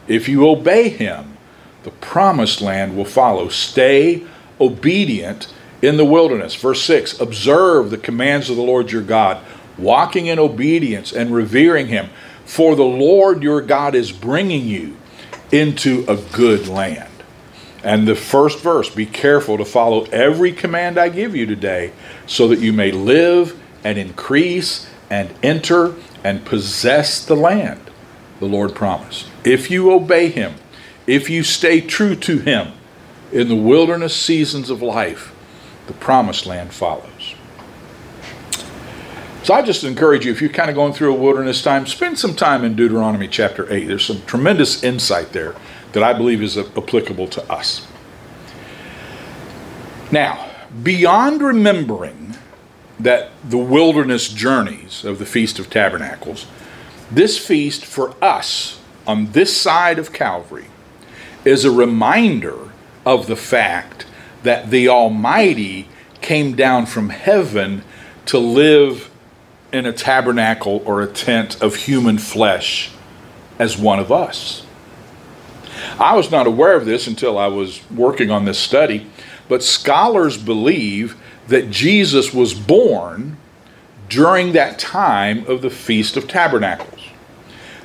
If 0.07 0.27
you 0.27 0.47
obey 0.47 0.89
him, 0.89 1.37
the 1.83 1.91
promised 1.91 2.61
land 2.61 2.95
will 2.95 3.05
follow. 3.05 3.49
Stay 3.49 4.25
obedient 4.61 5.51
in 5.81 5.97
the 5.97 6.05
wilderness. 6.05 6.55
Verse 6.55 6.81
6 6.83 7.19
Observe 7.19 7.89
the 7.89 7.97
commands 7.97 8.49
of 8.49 8.55
the 8.55 8.61
Lord 8.61 8.91
your 8.91 9.01
God, 9.01 9.43
walking 9.77 10.27
in 10.27 10.39
obedience 10.39 11.11
and 11.11 11.33
revering 11.33 11.87
him. 11.87 12.09
For 12.45 12.75
the 12.75 12.83
Lord 12.83 13.43
your 13.43 13.61
God 13.61 13.95
is 13.95 14.11
bringing 14.11 14.65
you 14.65 14.97
into 15.51 16.05
a 16.07 16.17
good 16.17 16.67
land. 16.67 17.09
And 17.83 18.07
the 18.07 18.15
first 18.15 18.59
verse 18.59 18.93
be 18.93 19.05
careful 19.05 19.57
to 19.57 19.65
follow 19.65 20.03
every 20.05 20.51
command 20.51 20.97
I 20.97 21.09
give 21.09 21.35
you 21.35 21.45
today, 21.45 21.93
so 22.27 22.47
that 22.49 22.59
you 22.59 22.73
may 22.73 22.91
live 22.91 23.59
and 23.83 23.97
increase 23.97 24.87
and 25.09 25.33
enter 25.41 25.95
and 26.23 26.45
possess 26.45 27.25
the 27.25 27.35
land 27.35 27.89
the 28.39 28.45
Lord 28.45 28.75
promised. 28.75 29.27
If 29.43 29.71
you 29.71 29.91
obey 29.91 30.29
Him, 30.29 30.55
if 31.07 31.29
you 31.29 31.43
stay 31.43 31.81
true 31.81 32.15
to 32.15 32.39
Him 32.39 32.73
in 33.31 33.47
the 33.47 33.55
wilderness 33.55 34.15
seasons 34.15 34.69
of 34.69 34.81
life, 34.81 35.33
the 35.87 35.93
promised 35.93 36.45
land 36.45 36.73
follows. 36.73 37.35
So 39.43 39.55
I 39.55 39.63
just 39.63 39.83
encourage 39.83 40.25
you, 40.25 40.31
if 40.31 40.39
you're 40.39 40.51
kind 40.51 40.69
of 40.69 40.75
going 40.75 40.93
through 40.93 41.13
a 41.15 41.17
wilderness 41.17 41.63
time, 41.63 41.87
spend 41.87 42.19
some 42.19 42.35
time 42.35 42.63
in 42.63 42.75
Deuteronomy 42.75 43.27
chapter 43.27 43.71
8. 43.71 43.87
There's 43.87 44.05
some 44.05 44.21
tremendous 44.25 44.83
insight 44.83 45.31
there 45.31 45.55
that 45.93 46.03
I 46.03 46.13
believe 46.13 46.43
is 46.43 46.57
applicable 46.57 47.27
to 47.29 47.51
us. 47.51 47.87
Now, 50.11 50.49
beyond 50.83 51.41
remembering 51.41 52.35
that 52.99 53.31
the 53.43 53.57
wilderness 53.57 54.29
journeys 54.29 55.03
of 55.03 55.17
the 55.17 55.25
Feast 55.25 55.57
of 55.57 55.69
Tabernacles, 55.69 56.45
this 57.09 57.43
feast 57.43 57.83
for 57.83 58.13
us 58.23 58.79
on 59.07 59.31
this 59.31 59.55
side 59.55 59.97
of 59.97 60.13
Calvary 60.13 60.67
is 61.43 61.65
a 61.65 61.71
reminder 61.71 62.70
of 63.05 63.27
the 63.27 63.35
fact 63.35 64.05
that 64.43 64.69
the 64.69 64.87
Almighty 64.87 65.87
came 66.21 66.55
down 66.55 66.85
from 66.85 67.09
heaven 67.09 67.83
to 68.27 68.37
live 68.37 69.09
in 69.71 69.85
a 69.85 69.93
tabernacle 69.93 70.81
or 70.85 71.01
a 71.01 71.07
tent 71.07 71.61
of 71.61 71.75
human 71.75 72.17
flesh 72.17 72.91
as 73.57 73.77
one 73.77 73.99
of 73.99 74.11
us. 74.11 74.65
I 75.99 76.15
was 76.15 76.31
not 76.31 76.47
aware 76.47 76.75
of 76.75 76.85
this 76.85 77.07
until 77.07 77.37
I 77.37 77.47
was 77.47 77.81
working 77.89 78.29
on 78.29 78.45
this 78.45 78.59
study, 78.59 79.07
but 79.47 79.63
scholars 79.63 80.37
believe 80.37 81.15
that 81.47 81.69
Jesus 81.69 82.33
was 82.33 82.53
born 82.53 83.37
during 84.09 84.53
that 84.53 84.77
time 84.77 85.45
of 85.47 85.61
the 85.61 85.69
Feast 85.69 86.17
of 86.17 86.27
Tabernacles. 86.27 86.99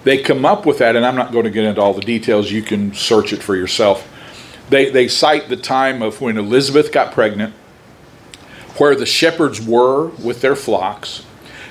They 0.05 0.22
come 0.22 0.44
up 0.44 0.66
with 0.66 0.79
that, 0.79 0.94
and 0.94 1.05
I'm 1.05 1.16
not 1.16 1.33
going 1.33 1.44
to 1.44 1.50
get 1.50 1.64
into 1.64 1.81
all 1.81 1.94
the 1.94 2.00
details. 2.00 2.50
You 2.50 2.62
can 2.62 2.94
search 2.94 3.33
it 3.33 3.42
for 3.42 3.57
yourself. 3.57 4.09
They, 4.68 4.90
they 4.90 5.09
cite 5.09 5.48
the 5.48 5.57
time 5.57 6.02
of 6.02 6.20
when 6.20 6.37
Elizabeth 6.37 6.92
got 6.92 7.12
pregnant, 7.12 7.55
where 8.79 8.94
the 8.94 9.07
shepherds 9.07 9.64
were 9.64 10.09
with 10.09 10.40
their 10.40 10.57
flocks, 10.57 11.24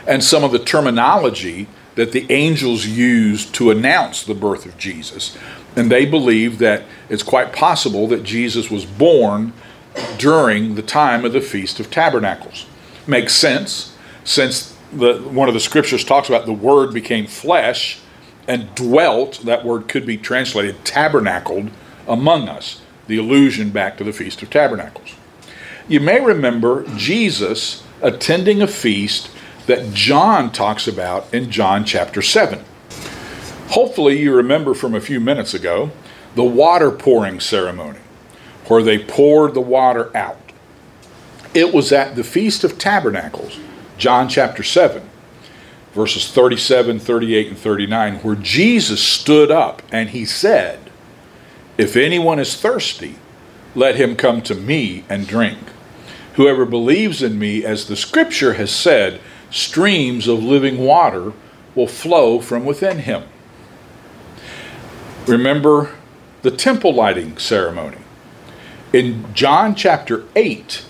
and 0.07 0.23
some 0.23 0.43
of 0.43 0.51
the 0.51 0.59
terminology 0.59 1.67
that 1.95 2.11
the 2.11 2.25
angels 2.31 2.85
used 2.85 3.53
to 3.55 3.71
announce 3.71 4.23
the 4.23 4.33
birth 4.33 4.65
of 4.65 4.77
Jesus. 4.77 5.37
And 5.75 5.91
they 5.91 6.05
believe 6.05 6.59
that 6.59 6.83
it's 7.09 7.23
quite 7.23 7.53
possible 7.53 8.07
that 8.07 8.23
Jesus 8.23 8.69
was 8.69 8.85
born 8.85 9.53
during 10.17 10.75
the 10.75 10.81
time 10.81 11.23
of 11.25 11.33
the 11.33 11.41
Feast 11.41 11.79
of 11.79 11.89
Tabernacles. 11.89 12.65
Makes 13.07 13.33
sense, 13.33 13.95
since 14.23 14.75
the, 14.91 15.17
one 15.19 15.47
of 15.47 15.53
the 15.53 15.59
scriptures 15.59 16.03
talks 16.03 16.27
about 16.27 16.45
the 16.45 16.53
Word 16.53 16.93
became 16.93 17.27
flesh 17.27 17.99
and 18.47 18.73
dwelt, 18.75 19.41
that 19.45 19.65
word 19.65 19.87
could 19.87 20.05
be 20.05 20.17
translated 20.17 20.83
tabernacled 20.85 21.71
among 22.07 22.47
us, 22.47 22.81
the 23.07 23.17
allusion 23.17 23.69
back 23.69 23.97
to 23.97 24.03
the 24.03 24.13
Feast 24.13 24.41
of 24.41 24.49
Tabernacles. 24.49 25.15
You 25.87 25.99
may 25.99 26.19
remember 26.19 26.85
Jesus 26.95 27.83
attending 28.01 28.61
a 28.61 28.67
feast 28.67 29.29
that 29.67 29.93
John 29.93 30.51
talks 30.51 30.87
about 30.87 31.31
in 31.33 31.51
John 31.51 31.85
chapter 31.85 32.21
7. 32.21 32.63
Hopefully, 33.69 34.19
you 34.19 34.33
remember 34.35 34.73
from 34.73 34.93
a 34.93 35.01
few 35.01 35.19
minutes 35.19 35.53
ago 35.53 35.91
the 36.35 36.43
water 36.43 36.91
pouring 36.91 37.39
ceremony, 37.39 37.99
where 38.67 38.83
they 38.83 38.99
poured 38.99 39.53
the 39.53 39.61
water 39.61 40.15
out. 40.15 40.39
It 41.53 41.73
was 41.73 41.91
at 41.91 42.15
the 42.15 42.23
Feast 42.23 42.63
of 42.63 42.77
Tabernacles, 42.77 43.57
John 43.97 44.27
chapter 44.27 44.61
7, 44.61 45.07
verses 45.93 46.29
37, 46.31 46.99
38, 46.99 47.47
and 47.47 47.57
39, 47.57 48.15
where 48.17 48.35
Jesus 48.35 49.01
stood 49.01 49.49
up 49.49 49.81
and 49.91 50.09
he 50.09 50.25
said, 50.25 50.84
If 51.77 51.97
anyone 51.97 52.39
is 52.39 52.55
thirsty, 52.55 53.15
let 53.75 53.95
him 53.95 54.15
come 54.15 54.41
to 54.43 54.55
me 54.55 55.03
and 55.09 55.27
drink. 55.27 55.57
Whoever 56.35 56.65
believes 56.65 57.21
in 57.21 57.37
me, 57.37 57.65
as 57.65 57.87
the 57.87 57.97
scripture 57.97 58.53
has 58.53 58.71
said, 58.71 59.19
streams 59.51 60.27
of 60.27 60.43
living 60.43 60.77
water 60.77 61.33
will 61.75 61.87
flow 61.87 62.39
from 62.39 62.65
within 62.65 62.99
him. 62.99 63.23
Remember 65.27 65.95
the 66.43 66.51
temple 66.51 66.93
lighting 66.93 67.37
ceremony. 67.37 67.97
In 68.93 69.33
John 69.33 69.75
chapter 69.75 70.23
8, 70.35 70.85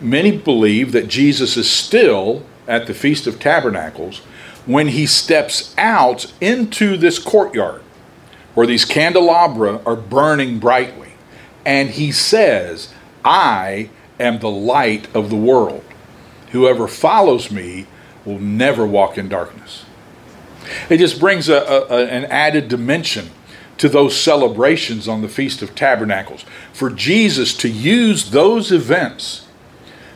many 0.00 0.36
believe 0.36 0.92
that 0.92 1.08
Jesus 1.08 1.56
is 1.56 1.70
still 1.70 2.44
at 2.66 2.86
the 2.86 2.94
Feast 2.94 3.26
of 3.26 3.40
Tabernacles 3.40 4.18
when 4.66 4.88
he 4.88 5.06
steps 5.06 5.74
out 5.78 6.30
into 6.40 6.96
this 6.96 7.18
courtyard 7.18 7.82
where 8.56 8.66
these 8.66 8.86
candelabra 8.86 9.82
are 9.84 9.94
burning 9.94 10.58
brightly. 10.58 11.10
And 11.66 11.90
he 11.90 12.10
says, 12.10 12.92
I 13.22 13.90
am 14.18 14.38
the 14.38 14.48
light 14.48 15.14
of 15.14 15.28
the 15.28 15.36
world. 15.36 15.84
Whoever 16.52 16.88
follows 16.88 17.50
me 17.50 17.86
will 18.24 18.38
never 18.38 18.86
walk 18.86 19.18
in 19.18 19.28
darkness. 19.28 19.84
It 20.88 20.96
just 20.96 21.20
brings 21.20 21.50
a, 21.50 21.58
a, 21.58 22.06
an 22.06 22.24
added 22.24 22.68
dimension 22.68 23.30
to 23.76 23.90
those 23.90 24.18
celebrations 24.18 25.06
on 25.06 25.20
the 25.20 25.28
Feast 25.28 25.60
of 25.60 25.74
Tabernacles. 25.74 26.46
For 26.72 26.88
Jesus 26.88 27.54
to 27.58 27.68
use 27.68 28.30
those 28.30 28.72
events 28.72 29.46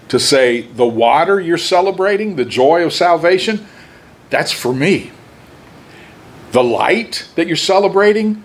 to 0.08 0.18
say, 0.18 0.62
the 0.62 0.86
water 0.86 1.38
you're 1.38 1.58
celebrating, 1.58 2.36
the 2.36 2.46
joy 2.46 2.86
of 2.86 2.94
salvation, 2.94 3.66
that's 4.30 4.50
for 4.50 4.72
me. 4.72 5.12
The 6.52 6.64
light 6.64 7.28
that 7.36 7.46
you're 7.46 7.56
celebrating, 7.56 8.42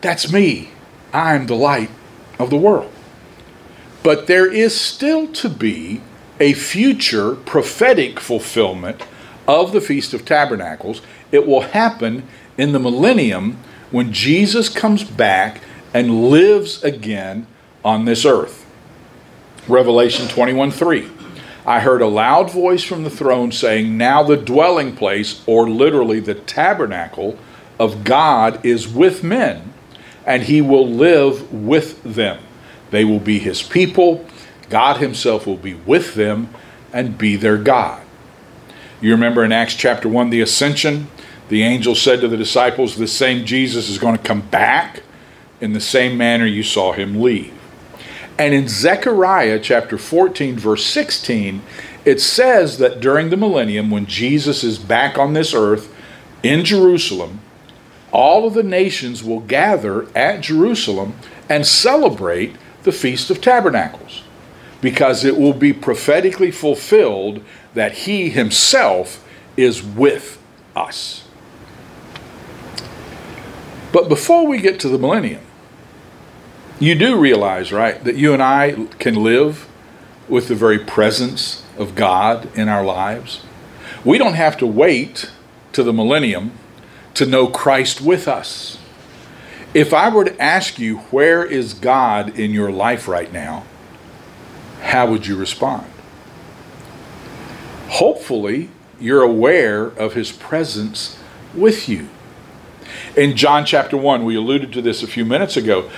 that's 0.00 0.32
me. 0.32 0.70
I'm 1.12 1.46
the 1.46 1.56
light 1.56 1.90
of 2.38 2.50
the 2.50 2.56
world. 2.56 2.92
But 4.02 4.26
there 4.26 4.50
is 4.50 4.80
still 4.80 5.26
to 5.28 5.48
be 5.48 6.00
a 6.38 6.52
future 6.52 7.34
prophetic 7.34 8.20
fulfillment 8.20 9.02
of 9.48 9.72
the 9.72 9.80
Feast 9.80 10.14
of 10.14 10.24
Tabernacles. 10.24 11.02
It 11.32 11.46
will 11.46 11.62
happen 11.62 12.22
in 12.56 12.72
the 12.72 12.78
millennium 12.78 13.58
when 13.90 14.12
Jesus 14.12 14.68
comes 14.68 15.02
back 15.02 15.60
and 15.92 16.30
lives 16.30 16.84
again 16.84 17.46
on 17.84 18.04
this 18.04 18.24
earth. 18.24 18.66
Revelation 19.66 20.28
21 20.28 20.70
3. 20.70 21.08
I 21.66 21.80
heard 21.80 22.00
a 22.00 22.06
loud 22.06 22.50
voice 22.50 22.82
from 22.82 23.04
the 23.04 23.10
throne 23.10 23.52
saying, 23.52 23.98
Now 23.98 24.22
the 24.22 24.36
dwelling 24.36 24.96
place, 24.96 25.42
or 25.46 25.68
literally 25.68 26.20
the 26.20 26.34
tabernacle 26.34 27.38
of 27.78 28.04
God, 28.04 28.64
is 28.64 28.88
with 28.88 29.22
men, 29.22 29.72
and 30.26 30.44
he 30.44 30.60
will 30.60 30.88
live 30.88 31.52
with 31.52 32.02
them. 32.02 32.40
They 32.90 33.04
will 33.04 33.20
be 33.20 33.38
his 33.38 33.62
people 33.62 34.26
God 34.68 34.98
Himself 34.98 35.46
will 35.46 35.56
be 35.56 35.74
with 35.74 36.14
them 36.14 36.50
and 36.92 37.18
be 37.18 37.36
their 37.36 37.56
God. 37.56 38.02
You 39.00 39.12
remember 39.12 39.44
in 39.44 39.52
Acts 39.52 39.74
chapter 39.74 40.08
1, 40.08 40.30
the 40.30 40.40
ascension, 40.40 41.08
the 41.48 41.62
angel 41.62 41.94
said 41.94 42.20
to 42.20 42.28
the 42.28 42.36
disciples, 42.36 42.96
The 42.96 43.06
same 43.06 43.46
Jesus 43.46 43.88
is 43.88 43.98
going 43.98 44.16
to 44.16 44.22
come 44.22 44.42
back 44.42 45.02
in 45.60 45.72
the 45.72 45.80
same 45.80 46.16
manner 46.16 46.46
you 46.46 46.62
saw 46.62 46.92
him 46.92 47.20
leave. 47.20 47.54
And 48.38 48.54
in 48.54 48.68
Zechariah 48.68 49.58
chapter 49.60 49.98
14, 49.98 50.56
verse 50.56 50.84
16, 50.84 51.62
it 52.04 52.20
says 52.20 52.78
that 52.78 53.00
during 53.00 53.30
the 53.30 53.36
millennium, 53.36 53.90
when 53.90 54.06
Jesus 54.06 54.62
is 54.62 54.78
back 54.78 55.18
on 55.18 55.32
this 55.32 55.52
earth 55.54 55.92
in 56.42 56.64
Jerusalem, 56.64 57.40
all 58.12 58.46
of 58.46 58.54
the 58.54 58.62
nations 58.62 59.22
will 59.22 59.40
gather 59.40 60.06
at 60.16 60.40
Jerusalem 60.40 61.14
and 61.48 61.66
celebrate 61.66 62.56
the 62.82 62.92
Feast 62.92 63.30
of 63.30 63.40
Tabernacles 63.40 64.22
because 64.80 65.24
it 65.24 65.36
will 65.36 65.52
be 65.52 65.72
prophetically 65.72 66.50
fulfilled 66.50 67.42
that 67.74 67.92
he 67.92 68.30
himself 68.30 69.24
is 69.56 69.82
with 69.82 70.40
us. 70.76 71.24
But 73.92 74.08
before 74.08 74.46
we 74.46 74.58
get 74.58 74.78
to 74.80 74.88
the 74.88 74.98
millennium, 74.98 75.42
you 76.78 76.94
do 76.94 77.18
realize, 77.18 77.72
right, 77.72 78.02
that 78.04 78.16
you 78.16 78.32
and 78.32 78.42
I 78.42 78.86
can 78.98 79.16
live 79.16 79.68
with 80.28 80.48
the 80.48 80.54
very 80.54 80.78
presence 80.78 81.64
of 81.76 81.94
God 81.94 82.48
in 82.56 82.68
our 82.68 82.84
lives. 82.84 83.42
We 84.04 84.18
don't 84.18 84.34
have 84.34 84.56
to 84.58 84.66
wait 84.66 85.30
to 85.72 85.82
the 85.82 85.92
millennium 85.92 86.52
to 87.18 87.26
know 87.26 87.46
Christ 87.46 88.00
with 88.00 88.26
us. 88.26 88.78
If 89.74 89.92
I 89.92 90.08
were 90.08 90.24
to 90.24 90.42
ask 90.42 90.78
you, 90.78 90.98
where 91.10 91.44
is 91.44 91.74
God 91.74 92.38
in 92.38 92.52
your 92.52 92.72
life 92.72 93.06
right 93.06 93.32
now? 93.32 93.64
how 94.88 95.10
would 95.10 95.26
you 95.26 95.36
respond? 95.36 95.86
Hopefully, 97.88 98.70
you're 99.00 99.22
aware 99.22 99.86
of 99.86 100.14
his 100.14 100.32
presence 100.32 101.18
with 101.54 101.88
you. 101.88 102.08
In 103.16 103.36
John 103.36 103.64
chapter 103.64 103.96
1, 103.96 104.24
we 104.24 104.34
alluded 104.34 104.72
to 104.72 104.82
this 104.82 105.02
a 105.02 105.06
few 105.06 105.24
minutes 105.24 105.56
ago. 105.56 105.90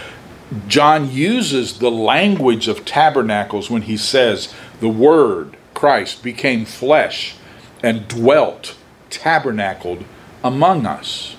John 0.67 1.11
uses 1.11 1.79
the 1.79 1.91
language 1.91 2.67
of 2.67 2.85
tabernacles 2.85 3.71
when 3.71 3.83
he 3.83 3.97
says, 3.97 4.53
The 4.81 4.89
Word, 4.89 5.57
Christ, 5.75 6.23
became 6.23 6.65
flesh 6.65 7.37
and 7.83 8.09
dwelt, 8.09 8.77
tabernacled 9.09 10.05
among 10.43 10.87
us. 10.87 11.37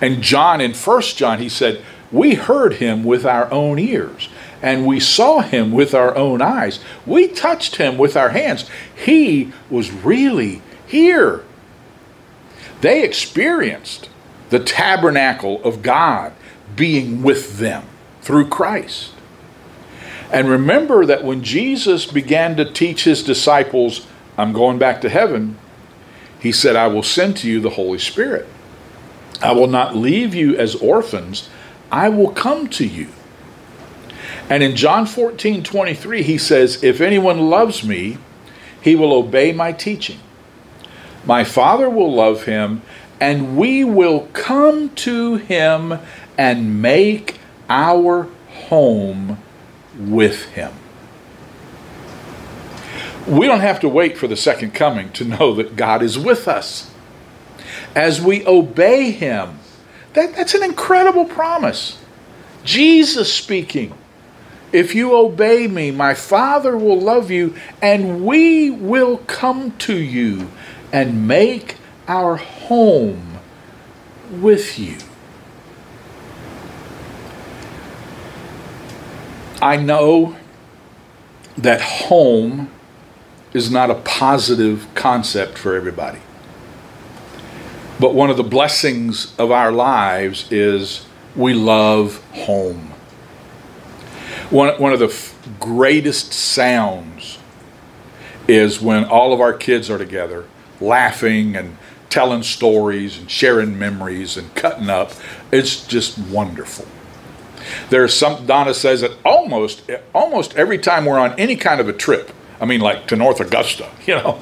And 0.00 0.22
John, 0.22 0.60
in 0.60 0.74
First 0.74 1.16
John, 1.16 1.38
he 1.38 1.48
said, 1.48 1.84
We 2.10 2.34
heard 2.34 2.74
him 2.74 3.04
with 3.04 3.24
our 3.24 3.50
own 3.52 3.78
ears 3.78 4.28
and 4.62 4.86
we 4.86 5.00
saw 5.00 5.40
him 5.40 5.72
with 5.72 5.92
our 5.92 6.16
own 6.16 6.40
eyes. 6.40 6.78
We 7.04 7.26
touched 7.26 7.76
him 7.76 7.98
with 7.98 8.16
our 8.16 8.28
hands. 8.28 8.70
He 8.94 9.52
was 9.68 9.90
really 9.90 10.62
here. 10.86 11.44
They 12.80 13.02
experienced 13.02 14.08
the 14.50 14.60
tabernacle 14.60 15.62
of 15.64 15.82
God 15.82 16.32
being 16.76 17.22
with 17.22 17.58
them 17.58 17.84
through 18.20 18.48
Christ. 18.48 19.12
And 20.30 20.48
remember 20.48 21.04
that 21.04 21.24
when 21.24 21.42
Jesus 21.42 22.06
began 22.06 22.56
to 22.56 22.64
teach 22.64 23.04
his 23.04 23.22
disciples, 23.22 24.06
I'm 24.38 24.52
going 24.52 24.78
back 24.78 25.00
to 25.02 25.08
heaven, 25.08 25.58
he 26.42 26.50
said, 26.50 26.74
I 26.74 26.88
will 26.88 27.04
send 27.04 27.36
to 27.38 27.48
you 27.48 27.60
the 27.60 27.70
Holy 27.70 28.00
Spirit. 28.00 28.48
I 29.40 29.52
will 29.52 29.68
not 29.68 29.94
leave 29.94 30.34
you 30.34 30.56
as 30.56 30.74
orphans, 30.74 31.48
I 31.90 32.08
will 32.08 32.30
come 32.30 32.68
to 32.70 32.86
you. 32.86 33.08
And 34.50 34.62
in 34.62 34.74
John 34.74 35.06
14 35.06 35.62
23, 35.62 36.22
he 36.22 36.38
says, 36.38 36.82
If 36.82 37.00
anyone 37.00 37.48
loves 37.48 37.84
me, 37.84 38.18
he 38.80 38.96
will 38.96 39.12
obey 39.12 39.52
my 39.52 39.70
teaching. 39.72 40.18
My 41.24 41.44
Father 41.44 41.88
will 41.88 42.12
love 42.12 42.44
him, 42.44 42.82
and 43.20 43.56
we 43.56 43.84
will 43.84 44.28
come 44.32 44.90
to 44.96 45.36
him 45.36 45.98
and 46.36 46.82
make 46.82 47.38
our 47.68 48.28
home 48.48 49.38
with 49.96 50.46
him. 50.46 50.72
We 53.26 53.46
don't 53.46 53.60
have 53.60 53.80
to 53.80 53.88
wait 53.88 54.18
for 54.18 54.26
the 54.26 54.36
second 54.36 54.74
coming 54.74 55.12
to 55.12 55.24
know 55.24 55.54
that 55.54 55.76
God 55.76 56.02
is 56.02 56.18
with 56.18 56.48
us. 56.48 56.90
As 57.94 58.20
we 58.20 58.44
obey 58.46 59.10
him, 59.10 59.58
that, 60.14 60.34
that's 60.34 60.54
an 60.54 60.62
incredible 60.62 61.24
promise. 61.24 61.98
Jesus 62.64 63.32
speaking. 63.32 63.94
If 64.72 64.94
you 64.94 65.14
obey 65.14 65.66
me, 65.66 65.90
my 65.90 66.14
Father 66.14 66.76
will 66.76 66.98
love 66.98 67.30
you, 67.30 67.54
and 67.80 68.24
we 68.24 68.70
will 68.70 69.18
come 69.18 69.76
to 69.78 69.96
you 69.96 70.50
and 70.92 71.28
make 71.28 71.76
our 72.08 72.36
home 72.36 73.38
with 74.30 74.78
you. 74.78 74.96
I 79.60 79.76
know 79.76 80.36
that 81.56 81.80
home 81.80 82.70
is 83.54 83.70
not 83.70 83.90
a 83.90 83.94
positive 83.94 84.86
concept 84.94 85.58
for 85.58 85.74
everybody. 85.74 86.20
But 88.00 88.14
one 88.14 88.30
of 88.30 88.36
the 88.36 88.42
blessings 88.42 89.38
of 89.38 89.50
our 89.50 89.70
lives 89.70 90.50
is 90.50 91.06
we 91.36 91.54
love 91.54 92.22
home. 92.32 92.92
One, 94.50 94.80
one 94.80 94.92
of 94.92 94.98
the 94.98 95.06
f- 95.06 95.34
greatest 95.60 96.32
sounds 96.32 97.38
is 98.48 98.80
when 98.80 99.04
all 99.04 99.32
of 99.32 99.40
our 99.40 99.54
kids 99.54 99.88
are 99.88 99.98
together, 99.98 100.44
laughing 100.80 101.56
and 101.56 101.76
telling 102.10 102.42
stories 102.42 103.16
and 103.16 103.30
sharing 103.30 103.78
memories 103.78 104.36
and 104.36 104.54
cutting 104.54 104.90
up. 104.90 105.12
It's 105.50 105.86
just 105.86 106.18
wonderful. 106.18 106.86
There's 107.88 108.12
some 108.12 108.44
Donna 108.44 108.74
says 108.74 109.00
that 109.00 109.12
almost 109.24 109.90
almost 110.14 110.54
every 110.56 110.78
time 110.78 111.06
we're 111.06 111.18
on 111.18 111.38
any 111.38 111.56
kind 111.56 111.80
of 111.80 111.88
a 111.88 111.92
trip, 111.92 112.32
I 112.62 112.64
mean 112.64 112.80
like 112.80 113.08
to 113.08 113.16
North 113.16 113.40
Augusta, 113.40 113.90
you 114.06 114.14
know, 114.14 114.40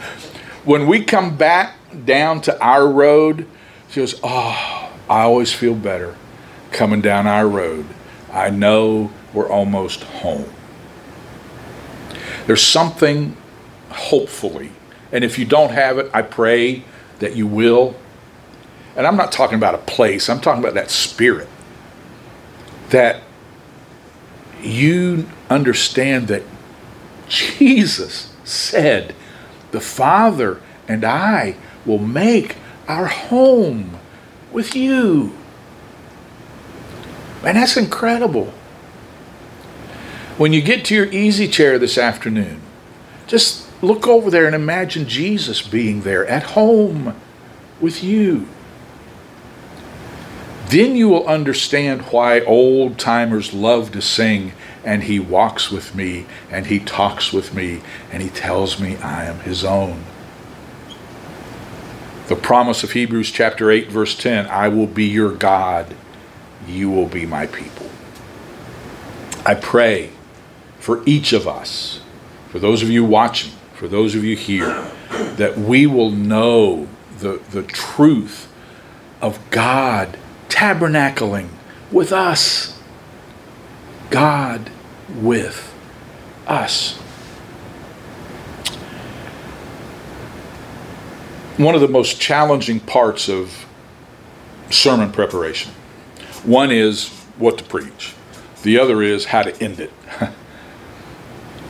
when 0.64 0.86
we 0.86 1.02
come 1.02 1.36
back 1.36 1.74
down 2.04 2.42
to 2.42 2.62
our 2.62 2.86
road, 2.86 3.48
she 3.88 4.00
goes, 4.00 4.20
"Oh, 4.22 4.92
I 5.08 5.22
always 5.22 5.52
feel 5.52 5.74
better 5.74 6.14
coming 6.70 7.00
down 7.00 7.26
our 7.26 7.48
road. 7.48 7.86
I 8.30 8.50
know 8.50 9.10
we're 9.32 9.48
almost 9.48 10.04
home." 10.04 10.48
There's 12.46 12.62
something 12.62 13.36
hopefully, 13.88 14.72
and 15.10 15.24
if 15.24 15.38
you 15.38 15.46
don't 15.46 15.70
have 15.70 15.98
it, 15.98 16.10
I 16.12 16.22
pray 16.22 16.84
that 17.20 17.34
you 17.36 17.46
will. 17.46 17.96
And 18.96 19.06
I'm 19.06 19.16
not 19.16 19.32
talking 19.32 19.56
about 19.56 19.74
a 19.74 19.78
place, 19.78 20.28
I'm 20.28 20.40
talking 20.40 20.62
about 20.62 20.74
that 20.74 20.90
spirit 20.90 21.48
that 22.90 23.22
you 24.62 25.28
understand 25.48 26.28
that 26.28 26.42
Jesus 27.30 28.34
said, 28.44 29.14
The 29.70 29.80
Father 29.80 30.60
and 30.86 31.04
I 31.04 31.56
will 31.86 31.98
make 31.98 32.56
our 32.86 33.06
home 33.06 33.98
with 34.52 34.74
you. 34.74 35.34
And 37.42 37.56
that's 37.56 37.76
incredible. 37.76 38.52
When 40.36 40.52
you 40.52 40.60
get 40.60 40.84
to 40.86 40.94
your 40.94 41.06
easy 41.06 41.48
chair 41.48 41.78
this 41.78 41.96
afternoon, 41.96 42.60
just 43.26 43.66
look 43.82 44.06
over 44.06 44.30
there 44.30 44.46
and 44.46 44.54
imagine 44.54 45.08
Jesus 45.08 45.62
being 45.62 46.02
there 46.02 46.26
at 46.26 46.42
home 46.42 47.14
with 47.80 48.02
you 48.02 48.46
then 50.70 50.94
you 50.94 51.08
will 51.08 51.26
understand 51.26 52.00
why 52.12 52.40
old 52.42 52.96
timers 52.96 53.52
love 53.52 53.90
to 53.92 54.00
sing, 54.00 54.52
and 54.84 55.04
he 55.04 55.20
walks 55.20 55.70
with 55.70 55.94
me, 55.94 56.26
and 56.50 56.66
he 56.66 56.78
talks 56.78 57.32
with 57.32 57.54
me, 57.54 57.82
and 58.10 58.22
he 58.22 58.30
tells 58.30 58.80
me 58.80 58.96
I 58.96 59.24
am 59.24 59.40
his 59.40 59.64
own. 59.64 60.04
The 62.28 62.36
promise 62.36 62.84
of 62.84 62.92
Hebrews 62.92 63.30
chapter 63.30 63.70
8, 63.70 63.90
verse 63.90 64.16
10 64.16 64.46
I 64.46 64.68
will 64.68 64.86
be 64.86 65.04
your 65.04 65.32
God, 65.32 65.94
you 66.66 66.88
will 66.88 67.06
be 67.06 67.26
my 67.26 67.46
people. 67.46 67.90
I 69.44 69.54
pray 69.54 70.10
for 70.78 71.02
each 71.06 71.32
of 71.32 71.48
us, 71.48 72.00
for 72.48 72.58
those 72.58 72.82
of 72.82 72.90
you 72.90 73.04
watching, 73.04 73.52
for 73.74 73.88
those 73.88 74.14
of 74.14 74.24
you 74.24 74.36
here, 74.36 74.90
that 75.36 75.58
we 75.58 75.86
will 75.86 76.10
know 76.10 76.88
the, 77.18 77.40
the 77.50 77.62
truth 77.62 78.50
of 79.20 79.38
God 79.50 80.18
tabernacling 80.48 81.48
with 81.90 82.12
us. 82.12 82.79
God 84.10 84.70
with 85.16 85.74
us. 86.46 86.96
One 91.56 91.74
of 91.74 91.80
the 91.80 91.88
most 91.88 92.20
challenging 92.20 92.80
parts 92.80 93.28
of 93.28 93.66
sermon 94.70 95.10
preparation 95.12 95.72
one 96.44 96.70
is 96.70 97.08
what 97.36 97.58
to 97.58 97.64
preach, 97.64 98.14
the 98.62 98.78
other 98.78 99.02
is 99.02 99.26
how 99.26 99.42
to 99.42 99.62
end 99.62 99.78
it. 99.80 99.92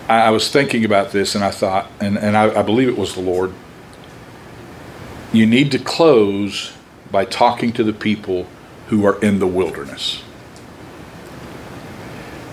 I 0.09 0.31
was 0.31 0.49
thinking 0.49 0.85
about 0.85 1.13
this 1.13 1.35
and 1.35 1.45
I 1.45 1.51
thought, 1.51 1.91
and, 2.01 2.19
and 2.19 2.37
I, 2.37 2.61
I 2.61 2.63
believe 2.63 2.89
it 2.89 2.99
was 2.99 3.15
the 3.15 3.21
Lord, 3.21 3.53
you 5.33 5.47
need 5.47 5.71
to 5.73 5.79
close 5.79 6.73
by 7.11 7.25
talking 7.25 7.73
to 7.75 7.85
the 7.85 7.93
people 7.93 8.47
who 8.89 9.05
are 9.05 9.21
in 9.21 9.39
the 9.39 9.47
wilderness. 9.47 10.23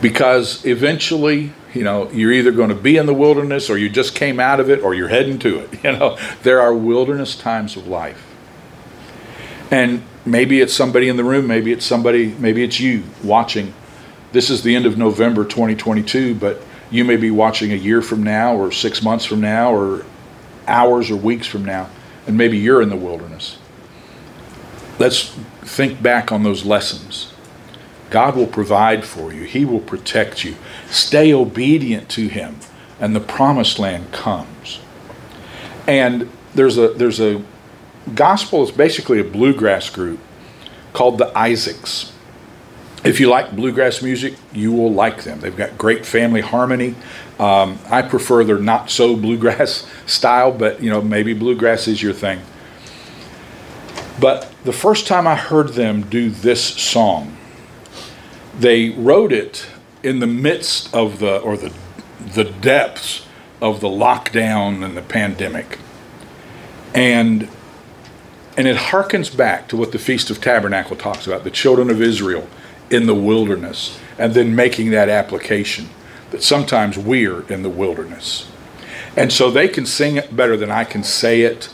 Because 0.07 0.65
eventually, 0.65 1.51
you 1.73 1.83
know, 1.83 2.09
you're 2.11 2.31
either 2.31 2.53
going 2.53 2.69
to 2.69 2.75
be 2.75 2.95
in 2.95 3.07
the 3.07 3.13
wilderness 3.13 3.69
or 3.69 3.77
you 3.77 3.89
just 3.89 4.15
came 4.15 4.39
out 4.39 4.61
of 4.61 4.69
it 4.69 4.81
or 4.81 4.93
you're 4.93 5.09
heading 5.09 5.37
to 5.39 5.59
it. 5.59 5.69
You 5.83 5.91
know, 5.91 6.17
there 6.43 6.61
are 6.61 6.73
wilderness 6.73 7.35
times 7.35 7.75
of 7.75 7.87
life. 7.87 8.25
And 9.69 10.01
maybe 10.25 10.61
it's 10.61 10.73
somebody 10.73 11.09
in 11.09 11.17
the 11.17 11.25
room, 11.25 11.45
maybe 11.45 11.73
it's 11.73 11.83
somebody, 11.85 12.27
maybe 12.39 12.63
it's 12.63 12.79
you 12.79 13.03
watching. 13.21 13.73
This 14.31 14.49
is 14.49 14.63
the 14.63 14.77
end 14.77 14.85
of 14.85 14.97
November 14.97 15.43
2022, 15.43 16.35
but 16.35 16.61
you 16.89 17.03
may 17.03 17.17
be 17.17 17.29
watching 17.29 17.73
a 17.73 17.75
year 17.75 18.01
from 18.01 18.23
now 18.23 18.55
or 18.55 18.71
six 18.71 19.03
months 19.03 19.25
from 19.25 19.41
now 19.41 19.75
or 19.75 20.05
hours 20.69 21.11
or 21.11 21.17
weeks 21.17 21.47
from 21.47 21.65
now, 21.65 21.89
and 22.25 22.37
maybe 22.37 22.57
you're 22.57 22.81
in 22.81 22.87
the 22.87 22.95
wilderness. 22.95 23.57
Let's 24.99 25.35
think 25.63 26.01
back 26.01 26.31
on 26.31 26.43
those 26.43 26.63
lessons. 26.63 27.33
God 28.09 28.35
will 28.35 28.47
provide 28.47 29.03
for 29.03 29.33
you, 29.33 29.43
He 29.43 29.65
will 29.65 29.79
protect 29.79 30.43
you. 30.43 30.55
Stay 30.89 31.33
obedient 31.33 32.09
to 32.09 32.27
Him, 32.27 32.57
and 32.99 33.15
the 33.15 33.19
promised 33.19 33.79
land 33.79 34.11
comes. 34.11 34.79
And 35.87 36.29
there's 36.53 36.77
a, 36.77 36.89
there's 36.89 37.19
a 37.19 37.43
gospel, 38.13 38.63
it's 38.63 38.71
basically 38.71 39.19
a 39.19 39.23
bluegrass 39.23 39.89
group 39.89 40.19
called 40.93 41.17
the 41.17 41.37
Isaacs. 41.37 42.13
If 43.03 43.19
you 43.19 43.29
like 43.29 43.55
bluegrass 43.55 44.01
music, 44.01 44.33
you 44.51 44.71
will 44.71 44.91
like 44.91 45.23
them. 45.23 45.39
They've 45.39 45.55
got 45.55 45.77
great 45.77 46.05
family 46.05 46.41
harmony. 46.41 46.95
Um, 47.39 47.77
I 47.89 48.01
prefer 48.01 48.43
their 48.43 48.57
not 48.57 48.89
so 48.89 49.15
bluegrass 49.15 49.87
style, 50.07 50.51
but 50.51 50.81
you 50.81 50.89
know 50.89 51.01
maybe 51.01 51.33
bluegrass 51.33 51.87
is 51.87 52.01
your 52.01 52.13
thing. 52.13 52.41
But 54.19 54.51
the 54.63 54.73
first 54.73 55.05
time 55.05 55.27
I 55.27 55.35
heard 55.35 55.69
them 55.69 56.01
do 56.01 56.31
this 56.31 56.63
song, 56.63 57.36
they 58.59 58.89
wrote 58.89 59.31
it 59.31 59.67
in 60.03 60.19
the 60.19 60.27
midst 60.27 60.93
of 60.93 61.19
the 61.19 61.39
or 61.39 61.57
the 61.57 61.73
the 62.33 62.43
depths 62.43 63.25
of 63.61 63.81
the 63.81 63.87
lockdown 63.87 64.83
and 64.83 64.95
the 64.95 65.01
pandemic. 65.01 65.79
And 66.93 67.49
and 68.57 68.67
it 68.67 68.77
harkens 68.77 69.35
back 69.35 69.67
to 69.69 69.77
what 69.77 69.91
the 69.91 69.99
Feast 69.99 70.31
of 70.31 70.41
Tabernacle 70.41 70.95
talks 70.95 71.27
about, 71.27 71.43
the 71.43 71.51
children 71.51 71.89
of 71.89 72.01
Israel 72.01 72.47
in 72.89 73.05
the 73.05 73.13
wilderness, 73.13 73.99
and 74.17 74.33
then 74.33 74.55
making 74.55 74.91
that 74.91 75.09
application 75.09 75.89
that 76.31 76.41
sometimes 76.41 76.97
we're 76.97 77.41
in 77.51 77.61
the 77.61 77.69
wilderness. 77.69 78.49
And 79.15 79.31
so 79.31 79.51
they 79.51 79.67
can 79.67 79.85
sing 79.85 80.17
it 80.17 80.35
better 80.35 80.57
than 80.57 80.71
I 80.71 80.83
can 80.83 81.03
say 81.03 81.41
it 81.41 81.69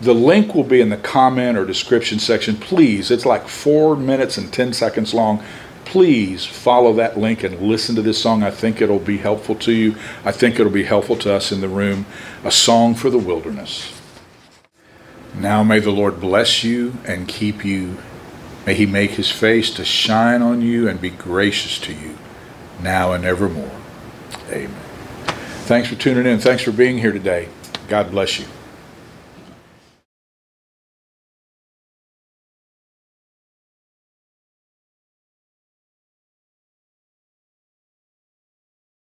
the 0.00 0.14
link 0.14 0.54
will 0.54 0.64
be 0.64 0.80
in 0.80 0.88
the 0.88 0.96
comment 0.96 1.58
or 1.58 1.66
description 1.66 2.18
section. 2.18 2.56
Please, 2.56 3.10
it's 3.10 3.26
like 3.26 3.46
four 3.46 3.96
minutes 3.96 4.38
and 4.38 4.52
10 4.52 4.72
seconds 4.72 5.12
long. 5.12 5.42
Please 5.90 6.46
follow 6.46 6.92
that 6.92 7.18
link 7.18 7.42
and 7.42 7.60
listen 7.60 7.96
to 7.96 8.02
this 8.02 8.22
song. 8.22 8.44
I 8.44 8.52
think 8.52 8.80
it'll 8.80 9.00
be 9.00 9.18
helpful 9.18 9.56
to 9.56 9.72
you. 9.72 9.96
I 10.24 10.30
think 10.30 10.60
it'll 10.60 10.70
be 10.70 10.84
helpful 10.84 11.16
to 11.16 11.34
us 11.34 11.50
in 11.50 11.60
the 11.60 11.68
room. 11.68 12.06
A 12.44 12.52
song 12.52 12.94
for 12.94 13.10
the 13.10 13.18
wilderness. 13.18 14.00
Now 15.34 15.64
may 15.64 15.80
the 15.80 15.90
Lord 15.90 16.20
bless 16.20 16.62
you 16.62 16.94
and 17.04 17.26
keep 17.26 17.64
you. 17.64 17.98
May 18.64 18.74
he 18.74 18.86
make 18.86 19.10
his 19.10 19.32
face 19.32 19.68
to 19.74 19.84
shine 19.84 20.42
on 20.42 20.62
you 20.62 20.88
and 20.88 21.00
be 21.00 21.10
gracious 21.10 21.76
to 21.80 21.92
you, 21.92 22.16
now 22.80 23.12
and 23.12 23.24
evermore. 23.24 23.72
Amen. 24.48 24.70
Thanks 25.66 25.88
for 25.88 25.96
tuning 25.96 26.24
in. 26.24 26.38
Thanks 26.38 26.62
for 26.62 26.70
being 26.70 26.98
here 26.98 27.12
today. 27.12 27.48
God 27.88 28.12
bless 28.12 28.38
you. 28.38 28.46